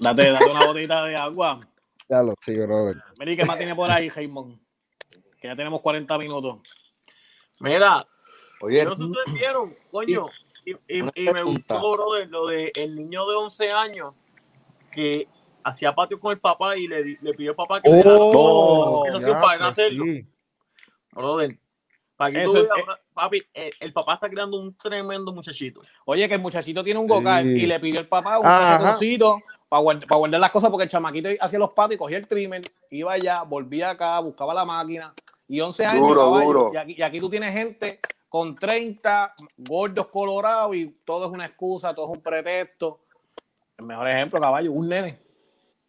[0.04, 1.60] Date, date una botita de agua.
[2.08, 2.96] Ya lo sí, brother.
[3.18, 4.60] Mira, ¿qué más tiene por ahí, Jaimon?
[5.40, 6.60] Que ya tenemos 40 minutos.
[7.60, 8.06] Mira,
[8.60, 10.26] Oye, no sé si ustedes vieron, coño,
[10.66, 14.14] Y, y- Una y me gustó, brother, lo de el niño de 11 años
[14.92, 15.28] que
[15.62, 19.04] hacía patio con el papá y le, le pidió al papá que le diera Oh,
[19.06, 20.04] Eso sí, ya, para pues hacerlo.
[20.04, 20.26] sí.
[21.12, 21.58] Brother,
[22.16, 25.80] para que Eso tú es- veas, papi, el, el papá está creando un tremendo muchachito.
[26.06, 27.08] Oye, que el muchachito tiene un
[27.42, 27.48] Sí.
[27.62, 28.94] y le pidió el papá un Ajá.
[29.74, 32.28] Para guardar, para guardar las cosas porque el chamaquito hacía los patos y cogía el
[32.28, 35.12] trimmer, iba allá, volvía acá, buscaba la máquina
[35.48, 36.06] y 11 años.
[36.06, 36.70] Duro, caballo, duro.
[36.72, 37.98] Y, aquí, y aquí tú tienes gente
[38.28, 43.00] con 30 gordos colorados y todo es una excusa, todo es un pretexto.
[43.76, 45.18] El mejor ejemplo, caballo, un nene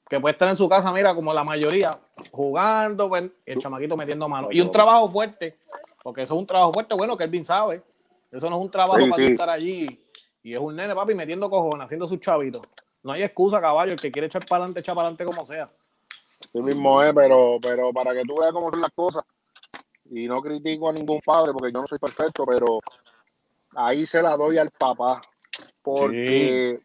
[0.09, 1.91] que puede estar en su casa, mira, como la mayoría,
[2.31, 4.47] jugando, el chamaquito metiendo mano.
[4.49, 5.59] Y un trabajo fuerte,
[6.01, 7.83] porque eso es un trabajo fuerte, bueno, que Elvin sabe.
[8.31, 9.31] Eso no es un trabajo Sí, para sí.
[9.31, 10.03] estar allí.
[10.41, 12.63] Y es un nene, papi, metiendo cojones, haciendo sus chavitos.
[13.05, 13.93] No hay excusa, caballo.
[13.93, 15.69] El que quiere echar para adelante, echa para adelante como sea.
[16.51, 19.23] Sí mismo es, pero, pero para que tú veas cómo son las cosas,
[20.09, 22.79] y no critico a ningún padre porque yo no soy perfecto, pero
[23.75, 25.21] ahí se la doy al papá.
[25.83, 26.79] Porque,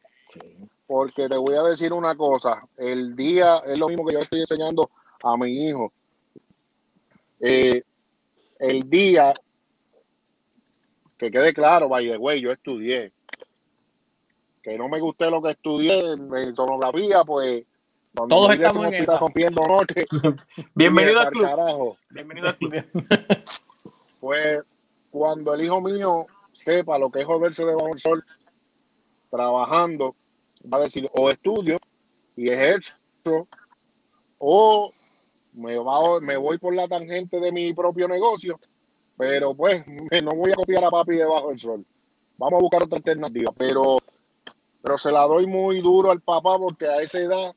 [0.87, 4.41] porque te voy a decir una cosa, el día es lo mismo que yo estoy
[4.41, 4.91] enseñando
[5.23, 5.91] a mi hijo.
[7.41, 7.83] Eh,
[8.59, 9.33] el día,
[11.17, 13.11] que quede claro, by the way, yo estudié.
[14.71, 17.65] Que no me guste lo que estudié en, sonografía, pues
[18.15, 19.19] cuando Todos estamos en esa.
[19.19, 20.07] rompiendo noche,
[20.77, 21.43] Bienvenido al al club.
[21.45, 21.97] carajo.
[22.11, 22.75] Bienvenido al club.
[24.21, 24.61] Pues
[25.11, 28.25] cuando el hijo mío sepa lo que es joderse debajo del sol
[29.29, 30.15] trabajando,
[30.73, 31.81] va a decir o estudio
[32.37, 33.49] y ejerzo
[34.39, 34.93] o
[35.55, 38.61] me, va, me voy por la tangente de mi propio negocio,
[39.17, 41.85] pero pues me- no voy a copiar a papi debajo del sol.
[42.37, 43.99] Vamos a buscar otra alternativa, pero,
[44.83, 47.55] pero se la doy muy duro al papá porque a esa edad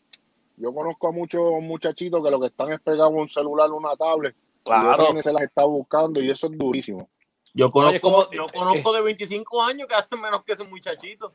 [0.57, 3.95] yo conozco a muchos muchachitos que lo que están es pegados a un celular, una
[3.95, 5.09] tablet, y Claro.
[5.09, 7.09] eso se las está buscando y eso es durísimo.
[7.55, 11.33] Yo conozco, como- yo conozco de 25 años que hacen menos que ese muchachito.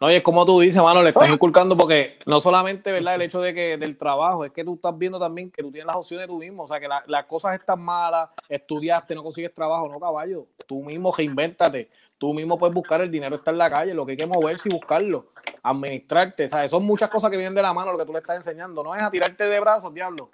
[0.00, 3.16] No, y es como tú dices, mano, le estás inculcando porque no solamente, ¿verdad?
[3.16, 5.86] El hecho de que del trabajo, es que tú estás viendo también que tú tienes
[5.86, 6.62] las opciones tú mismo.
[6.62, 10.46] O sea, que la- las cosas están malas, estudiaste, no consigues trabajo, no, caballo.
[10.66, 11.90] Tú mismo reinvéntate.
[12.20, 13.94] Tú mismo puedes buscar el dinero, está en la calle.
[13.94, 15.28] Lo que hay que moverse y buscarlo.
[15.62, 16.50] Administrarte.
[16.50, 16.70] ¿sabes?
[16.70, 18.84] Son muchas cosas que vienen de la mano lo que tú le estás enseñando.
[18.84, 20.28] No es a tirarte de brazos, diablo.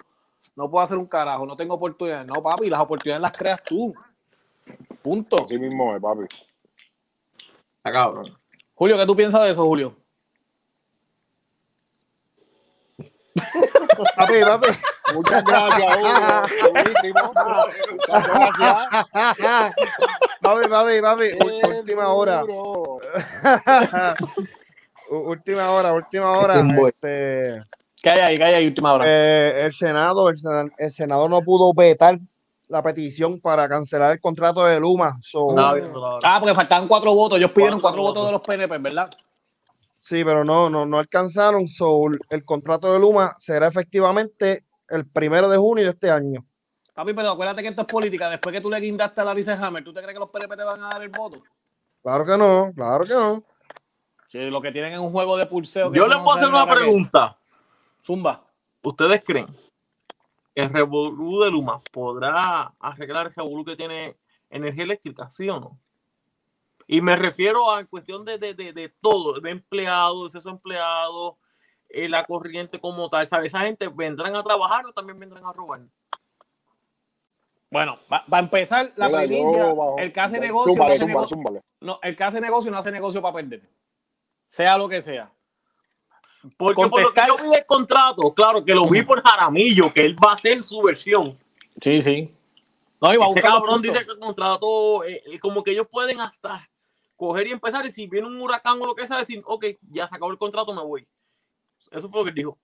[0.57, 2.27] No puedo hacer un carajo, no tengo oportunidades.
[2.27, 3.95] No, papi, las oportunidades las creas tú.
[5.01, 5.41] Punto.
[5.41, 6.25] Así mismo es, papi.
[7.83, 8.37] Cabrón.
[8.75, 9.95] Julio, ¿qué tú piensas de eso, Julio?
[14.15, 14.67] Papi, papi.
[15.13, 16.09] Muchas gracias, Hugo.
[17.95, 19.73] Muchas gracias.
[20.41, 21.25] papi, papi, papi.
[21.77, 22.43] Última hora.
[25.09, 26.55] Última hora, última hora.
[26.87, 27.63] Este,
[28.01, 28.37] ¿Qué hay ahí?
[28.37, 28.67] ¿Qué hay ahí?
[28.67, 29.05] Última hora.
[29.07, 32.17] eh, el Senado, el, Sena- el Senado no pudo vetar
[32.67, 35.15] la petición para cancelar el contrato de Luma.
[35.21, 35.55] So.
[35.57, 37.37] Ah, porque faltaban cuatro votos.
[37.37, 38.27] Ellos pidieron Cuatro cuatro votos votos.
[38.27, 39.09] de los PNP, ¿verdad?
[39.97, 41.67] Sí, pero no, no, no alcanzaron.
[41.67, 46.45] So, el contrato de Luma será efectivamente el primero de junio de este año.
[46.93, 48.29] Papi, pero acuérdate que esto es política.
[48.29, 50.55] Después que tú le guindaste a la Alice Hammer, ¿tú te crees que los PNP
[50.55, 51.43] te van a dar el voto?
[52.03, 53.43] Claro que no, claro que no.
[54.29, 55.91] Si lo que tienen es un juego de pulseo.
[55.91, 57.37] que Yo les no voy a se hacer una pregunta.
[58.03, 58.43] Zumba.
[58.83, 64.15] ¿Ustedes creen que el Revolú de Luma podrá arreglar el Revolú que tiene
[64.49, 65.29] energía eléctrica?
[65.31, 65.79] ¿Sí o no?
[66.87, 71.35] Y me refiero a cuestión de, de, de, de todo, de empleados, de esos empleados,
[71.89, 73.27] eh, la corriente como tal.
[73.27, 73.47] ¿sabes?
[73.47, 75.81] Esa gente vendrán a trabajar o también vendrán a robar.
[77.69, 81.35] Bueno, para empezar, la Mira, primicia, el que hace negocio, no Zúmbale, hace zúmbale, negocio,
[81.35, 81.61] zúmbale.
[81.81, 83.69] no, el que hace negocio no hace negocio para perder.
[84.47, 85.29] Sea lo que sea.
[86.55, 90.05] Porque por lo que yo vi el contrato, claro que lo vi por Jaramillo, que
[90.05, 91.37] él va a hacer su versión.
[91.81, 92.33] Sí, sí.
[93.01, 95.87] No, iba a Ese buscar cabrón dice que el contrato, eh, eh, como que ellos
[95.91, 96.69] pueden hasta
[97.17, 100.07] coger y empezar, y si viene un huracán o lo que sea, decir, ok, ya
[100.07, 101.05] se acabó el contrato, me voy.
[101.91, 102.57] Eso fue lo que dijo.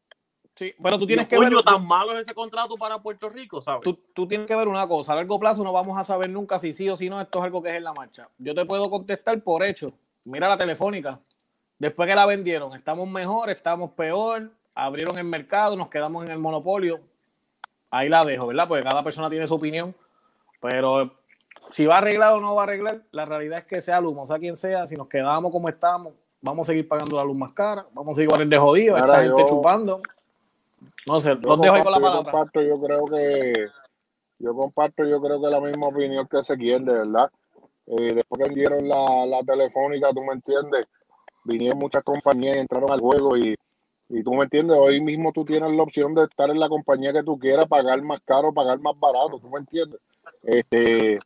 [0.55, 1.49] Sí, pero tú Tienes que ver.
[1.49, 3.81] coño, tan malo es ese contrato para Puerto Rico, ¿sabes?
[3.81, 6.59] Tú, tú tienes que ver una cosa, a largo plazo no vamos a saber nunca
[6.59, 8.29] si sí o si no, esto es algo que es en la marcha.
[8.37, 9.93] Yo te puedo contestar por hecho.
[10.25, 11.19] Mira la telefónica.
[11.79, 16.37] Después que la vendieron, estamos mejor, estamos peor, abrieron el mercado, nos quedamos en el
[16.37, 17.01] monopolio.
[17.89, 18.67] Ahí la dejo, ¿verdad?
[18.67, 19.95] Porque cada persona tiene su opinión.
[20.61, 21.13] Pero
[21.71, 24.15] si va a arreglar o no va a arreglar, la realidad es que sea luz,
[24.17, 27.37] o sea quien sea, si nos quedamos como estamos, vamos a seguir pagando la luz
[27.37, 30.01] más cara, vamos a seguir igual de jodido, esta gente chupando.
[31.07, 32.23] No sé, los dejo ahí con la comparto, yo palabra.
[32.23, 33.65] comparto, yo creo que
[34.39, 37.29] yo comparto, yo creo que la misma opinión que se quiere, de verdad.
[37.87, 40.85] Eh, después que vendieron la, la telefónica, tú me entiendes,
[41.43, 43.55] vinieron muchas compañías y entraron al juego y,
[44.09, 47.11] y tú me entiendes, hoy mismo tú tienes la opción de estar en la compañía
[47.11, 49.99] que tú quieras, pagar más caro, pagar más barato, tú me entiendes.
[50.43, 51.17] Este,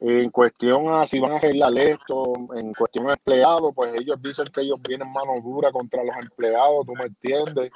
[0.00, 2.24] En cuestión a si van a arreglar esto,
[2.56, 6.86] en cuestión a empleados, pues ellos dicen que ellos vienen mano dura contra los empleados,
[6.86, 7.70] tú me entiendes.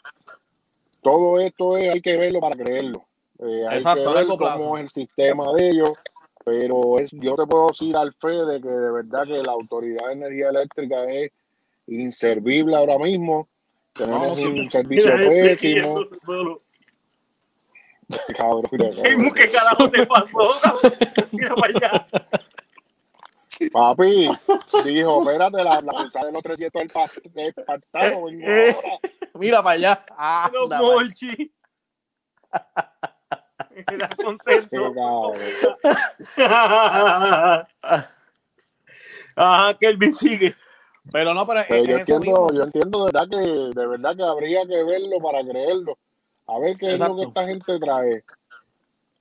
[1.03, 3.05] Todo esto es, hay que verlo para creerlo.
[3.39, 4.65] Eh, hay Exacto, que a ver largo plazo.
[4.65, 5.91] cómo es el sistema de ellos,
[6.45, 10.07] pero es, yo te puedo decir al fe de que de verdad que la Autoridad
[10.07, 11.45] de Energía Eléctrica es
[11.87, 13.47] inservible ahora mismo.
[13.95, 16.01] Tenemos No, un servicio este pésimo.
[18.37, 20.51] Cabrón, mira, ¿Qué, ¿Qué carajo te pasó?
[21.33, 22.07] Mira para allá.
[23.73, 24.29] Papi,
[24.85, 28.99] dijo, espérate, la, la pulsada de los 300 del pa- del pantano, vengo Eh, ahora.
[29.35, 30.05] Mira para allá.
[30.11, 31.53] Ah, No, anda, Molchi.
[33.91, 34.95] Era Qué contento.
[34.95, 35.35] cabrón.
[39.35, 40.55] Ajá, Kelvin sigue.
[41.13, 42.53] Pero no, pero es, Pero es yo entiendo, mismo.
[42.53, 43.37] yo entiendo de verdad que
[43.81, 45.99] de verdad que habría que verlo para creerlo.
[46.49, 48.25] A ver qué es lo que esta gente trae.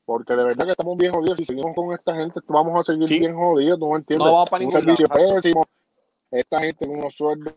[0.05, 1.37] Porque de verdad que estamos bien jodidos.
[1.37, 3.19] Si seguimos con esta gente, vamos a seguir Sí.
[3.19, 4.25] bien jodidos, ¿tú me entiendes?
[4.27, 5.65] No vamos para Un ningún servicio lado, pésimo.
[6.29, 7.53] Esta gente con unos sueldos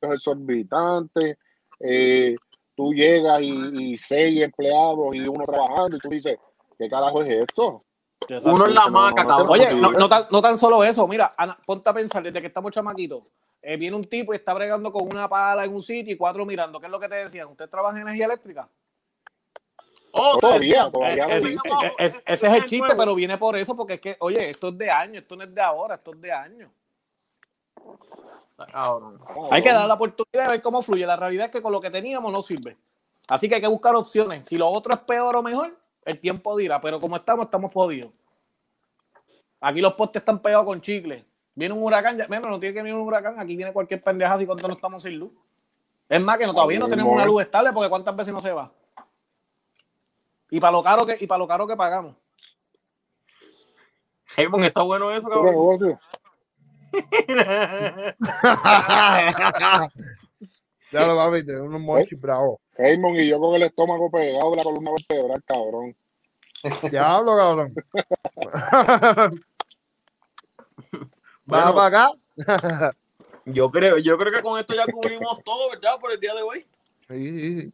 [0.00, 1.38] exorbitantes.
[1.80, 2.36] Eh,
[2.76, 6.38] tú llegas y, y seis empleados y uno trabajando y tú dices,
[6.78, 7.82] ¿qué carajo es esto?
[8.28, 8.54] Exacto.
[8.54, 9.48] Uno en la No, no, maca, no, cabrón.
[9.50, 12.46] Oye, no, no tan, no tan solo eso, mira, Ana, ponte a pensar, desde que
[12.46, 13.22] estamos chamaquitos,
[13.68, 16.46] eh, viene un tipo y está bregando con una pala en un sitio y cuatro
[16.46, 16.78] mirando.
[16.78, 17.48] ¿Qué es lo que te decían?
[17.48, 18.68] ¿Usted trabaja en energía eléctrica?
[20.12, 21.44] Oh, Todavía, todavía Eh, es-
[21.98, 24.78] es- ese es el chiste, pero viene por eso, porque es que, oye, esto es
[24.78, 26.70] de años, esto no es de ahora, esto es de años.
[28.72, 29.20] Cabrón.
[29.50, 31.04] Hay que dar la oportunidad de ver cómo fluye.
[31.04, 32.76] La realidad es que con lo que teníamos no sirve.
[33.28, 34.46] Así que hay que buscar opciones.
[34.48, 35.70] Si lo otro es peor o mejor,
[36.04, 36.80] el tiempo dirá.
[36.80, 38.10] Pero como estamos, estamos jodidos.
[39.60, 41.24] Aquí los postes están pegados con chicle.
[41.56, 43.40] Viene un huracán, ya, menos no tiene que venir un huracán.
[43.40, 45.32] Aquí viene cualquier pendeja así cuando no estamos sin luz.
[46.08, 48.52] Es más que no, todavía no tenemos una luz estable porque cuántas veces no se
[48.52, 48.70] va.
[50.50, 52.14] Y para lo caro que, y para lo caro que pagamos.
[54.36, 55.54] Raymond, está bueno eso, ¿Qué cabrón.
[55.54, 55.98] negocio?
[60.92, 62.60] Ya lo papi, tengo unos mochis bravos.
[62.78, 65.96] Raymond y yo con el estómago pegado de la columna vertebral, cabrón.
[66.90, 67.74] Diablo, cabrón.
[71.46, 71.64] Bueno.
[71.66, 72.92] Va para acá.
[73.48, 76.00] Yo creo, yo creo que con esto ya cubrimos todo, ¿verdad?
[76.00, 76.66] Por el día de hoy.
[77.08, 77.72] Sí, sí, sí.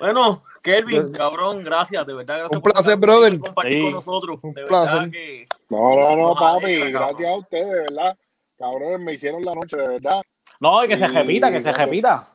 [0.00, 2.38] Bueno, Kelvin, cabrón, gracias, de verdad.
[2.38, 3.38] Gracias Un placer, estar brother.
[3.38, 3.82] compartir Sí.
[3.84, 4.38] con nosotros.
[4.42, 5.10] Un De verdad placer.
[5.12, 6.90] que No, no, no, papi.
[6.90, 8.18] Gracias a ustedes, de verdad.
[8.58, 10.20] Cabrones, me hicieron la noche, de verdad.
[10.58, 12.26] No, y que se repita, que se repita.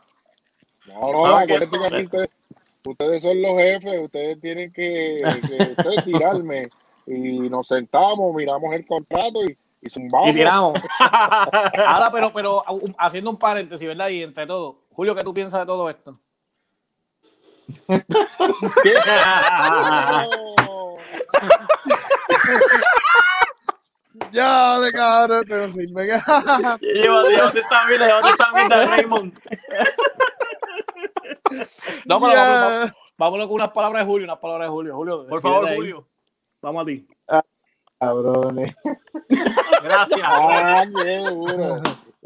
[0.88, 2.30] No, no, acuérdense que aquí ustedes,
[2.86, 6.70] ustedes son los jefes, ustedes tienen que, que ustedes tirarme.
[7.06, 10.30] Y nos sentamos, miramos el contrato y, y zumbamos.
[10.30, 10.80] Y tiramos.
[11.00, 12.64] Ahora, pero, pero
[12.98, 14.10] haciendo un paréntesis, ¿verdad?
[14.10, 16.18] Y entre todo, Julio, ¿qué tú piensas de todo esto?
[24.32, 26.06] Ya, de cabrón, te no sirve.
[26.82, 29.40] Llévate, llévate esta mierda, llévate esta mierda, Raymond.
[32.06, 34.96] No, pero vamos, vamos- vámonos con unas palabras de Julio, unas palabras de Julio.
[34.96, 35.76] Julio, Por favor.
[35.76, 36.08] Julio.
[36.62, 37.08] Vamos a ti.
[38.04, 38.76] Cabrones.
[39.84, 40.22] Gracias.
[40.24, 40.84] Ah.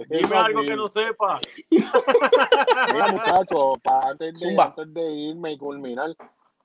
[0.10, 1.40] Dime algo que no sepa.
[1.70, 6.16] Mira, muchachos, antes, de, antes de irme y culminar,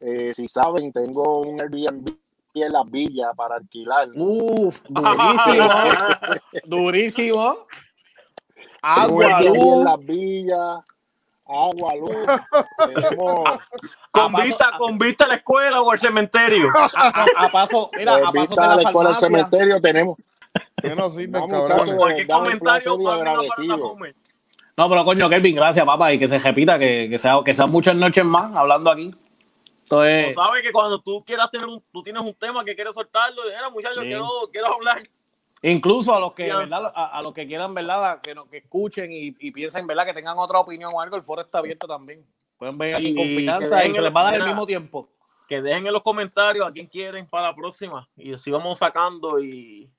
[0.01, 2.15] eh, si saben, tengo un Airbnb
[2.55, 4.09] en las villas para alquilar.
[4.15, 5.69] Uf, durísimo.
[6.65, 7.67] durísimo.
[8.83, 9.85] Agua, en luz.
[9.85, 10.85] las villas,
[11.55, 12.17] agua, luz.
[12.95, 13.45] Tenemos
[14.11, 16.67] Con A paso- vista, con vista a la escuela o al cementerio.
[16.95, 19.27] A, a- a paso, mira, a paso vista de a la la escuela farmacia.
[19.29, 20.19] cementerio, tenemos.
[20.83, 21.63] Que no sirven, No, cabrón.
[21.73, 23.25] muchachos, Cualquier comentario, a.
[24.77, 27.71] No, pero coño, Kelvin, gracias, papá, y que se repita, que, que, sea, que sean
[27.71, 29.15] muchas noches más hablando aquí.
[29.83, 32.95] Entonces, Tú sabes que cuando tú quieras tener un, tú tienes un tema que quieres
[32.95, 34.09] soltarlo, era muchachos, Sí.
[34.09, 35.03] quiero, quiero hablar.
[35.63, 36.45] Incluso a los que.
[36.45, 36.93] ¿verdad?
[36.95, 38.21] A, a los que quieran, ¿verdad?
[38.21, 40.05] Que, no- que escuchen y, y piensen, ¿verdad?
[40.07, 42.25] Que tengan otra opinión o algo, el foro está abierto también.
[42.59, 45.09] Pueden venir aquí que confianza y se les va a dar el mismo tiempo.
[45.49, 48.09] Que dejen en los comentarios a quién quieren para la próxima.
[48.17, 49.91] Y así vamos sacando y.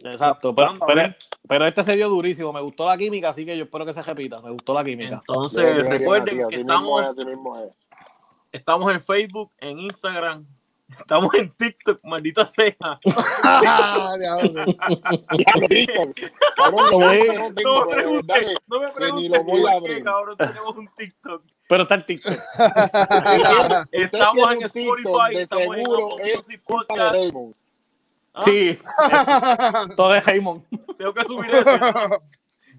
[0.00, 1.16] Exacto, pero, pero, ver.
[1.48, 2.52] pero este se dio durísimo.
[2.52, 4.40] Me gustó la química, así que yo espero que se repita.
[4.42, 5.22] Me gustó la química.
[5.26, 7.80] Entonces, recuerden que estamos, es.
[8.52, 10.46] estamos en Facebook, en Instagram,
[10.88, 12.74] estamos en TikTok, maldita sea.
[18.68, 21.42] No me de preguntes, por qué, cabrón, tenemos un TikTok.
[21.68, 22.34] Pero está el TikTok.
[23.92, 27.12] Estamos en Spotify, de estamos en Music de Podcast.
[27.12, 27.54] Raymond.
[28.34, 28.42] ¿Ah?
[28.42, 28.78] Sí,
[29.96, 30.62] todo es Raymond.
[30.98, 31.70] Tengo que subir eso.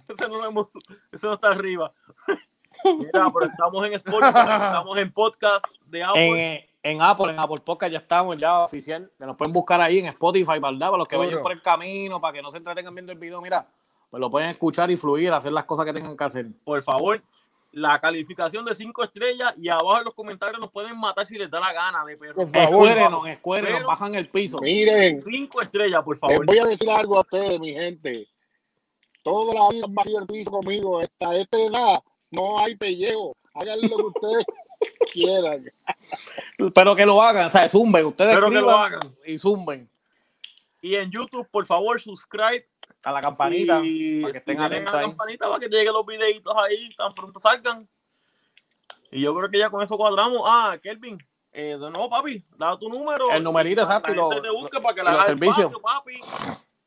[0.08, 0.68] Ese no, hemos-
[1.12, 1.91] ese no está arriba.
[2.84, 6.66] Mira, pero estamos en Spotify, estamos en podcast de Apple.
[6.90, 9.12] En, Apple, en Apple Podcast ya estamos, ya oficial.
[9.18, 10.80] Que nos pueden buscar ahí en Spotify, ¿verdad?
[10.88, 11.28] Para los que Duro.
[11.28, 13.68] vayan por el camino, para que no se entretengan viendo el video, mira,
[14.10, 16.46] pues lo pueden escuchar y fluir, hacer las cosas que tengan que hacer.
[16.64, 17.22] Por favor,
[17.74, 21.50] la calificación de cinco estrellas y abajo en los comentarios nos pueden matar si les
[21.52, 22.36] da la gana de perro.
[22.36, 22.88] Por favor.
[22.88, 24.60] Escuérenos, escuérenos, Pero- bajan el piso.
[24.62, 26.46] Miren, Cinco estrellas, por les favor.
[26.46, 28.28] voy a decir algo a ustedes, mi gente.
[29.24, 31.02] Toda la vida han bajado el piso conmigo.
[31.02, 32.00] Esta, esta edad
[32.32, 33.36] no hay pellejo.
[33.56, 34.46] Hagan lo que ustedes
[35.11, 35.71] quieran.
[36.73, 39.15] Pero que lo hagan, o sea, zumben, ustedes Pero que lo hagan.
[39.25, 39.89] y zumben
[40.82, 42.65] Y en YouTube, por favor, subscribe
[43.03, 46.05] a la campanita y para que estén a atentos la campanita para que lleguen los
[46.05, 47.88] videitos ahí tan pronto salgan.
[49.11, 50.41] Y yo creo que ya con eso cuadramos.
[50.45, 51.17] Ah, Kelvin,
[51.53, 53.32] eh, de nuevo, papi, da tu número.
[53.32, 55.28] El numerito, exacto, y la gente lo- te busque para que los hagas
[55.82, 56.19] papi.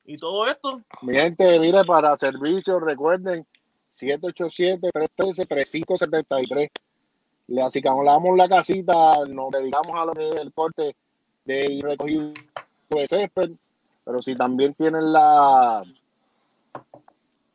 [0.04, 0.82] Y todo esto.
[1.02, 3.46] Mi gente, mire, para servicios, recuerden,
[3.90, 6.68] 787-313-3573.
[7.50, 10.94] Le asicamos la casita, nos dedicamos a lo que es el corte
[11.44, 12.32] de recogido
[12.90, 13.50] de césped,
[14.04, 15.82] pero si también tienen la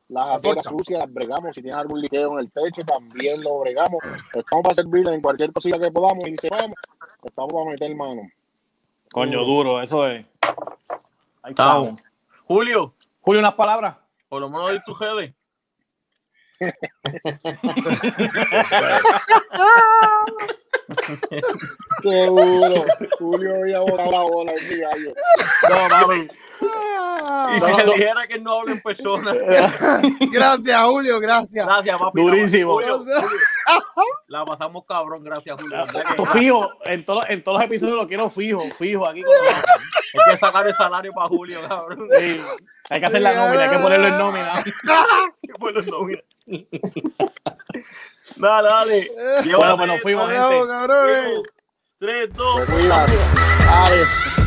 [0.10, 1.56] las aceras sucias, las bregamos.
[1.56, 4.04] Si tienen algún liqueo en el techo, también lo bregamos.
[4.34, 6.76] Estamos para servirles en cualquier cosita que podamos y sepamos.
[7.24, 8.22] Estamos para meter mano.
[9.14, 10.26] Coño, duro, eso es.
[11.42, 12.04] Ahí Estamos.
[12.46, 13.98] Julio, Julio, unas palabras.
[14.28, 15.34] por lo menos di tus redes.
[22.02, 22.84] Qué duro.
[23.20, 25.14] Julio había botado la bola ese gallo.
[25.70, 25.88] No.
[26.62, 29.34] Y si le dijera que él no habla en persona.
[30.32, 31.66] Gracias, Julio, gracias.
[31.66, 32.22] Gracias, papi.
[32.22, 32.74] Durísimo.
[32.74, 33.20] Julio, Julio,
[34.28, 35.78] La pasamos cabrón, gracias, Julio.
[35.78, 39.22] ¿Verdad que- Esto fijo, en, todos en todos los episodios lo quiero fijo, fijo aquí.
[39.26, 42.08] Hay que sacar el salario para Julio, cabrón.
[42.20, 42.42] Sí.
[42.90, 44.64] Hay que hacer la nómina, hay que ponerlo en nómina.
[45.42, 46.24] Que fue los nóminas.
[48.38, 49.12] Dale, dale.
[49.56, 50.68] Bueno, pues nos fuimos, gente.
[50.68, 51.42] Cabrones.
[52.00, 53.06] 3, 2, Se cuidan.
[53.66, 54.45] Dale.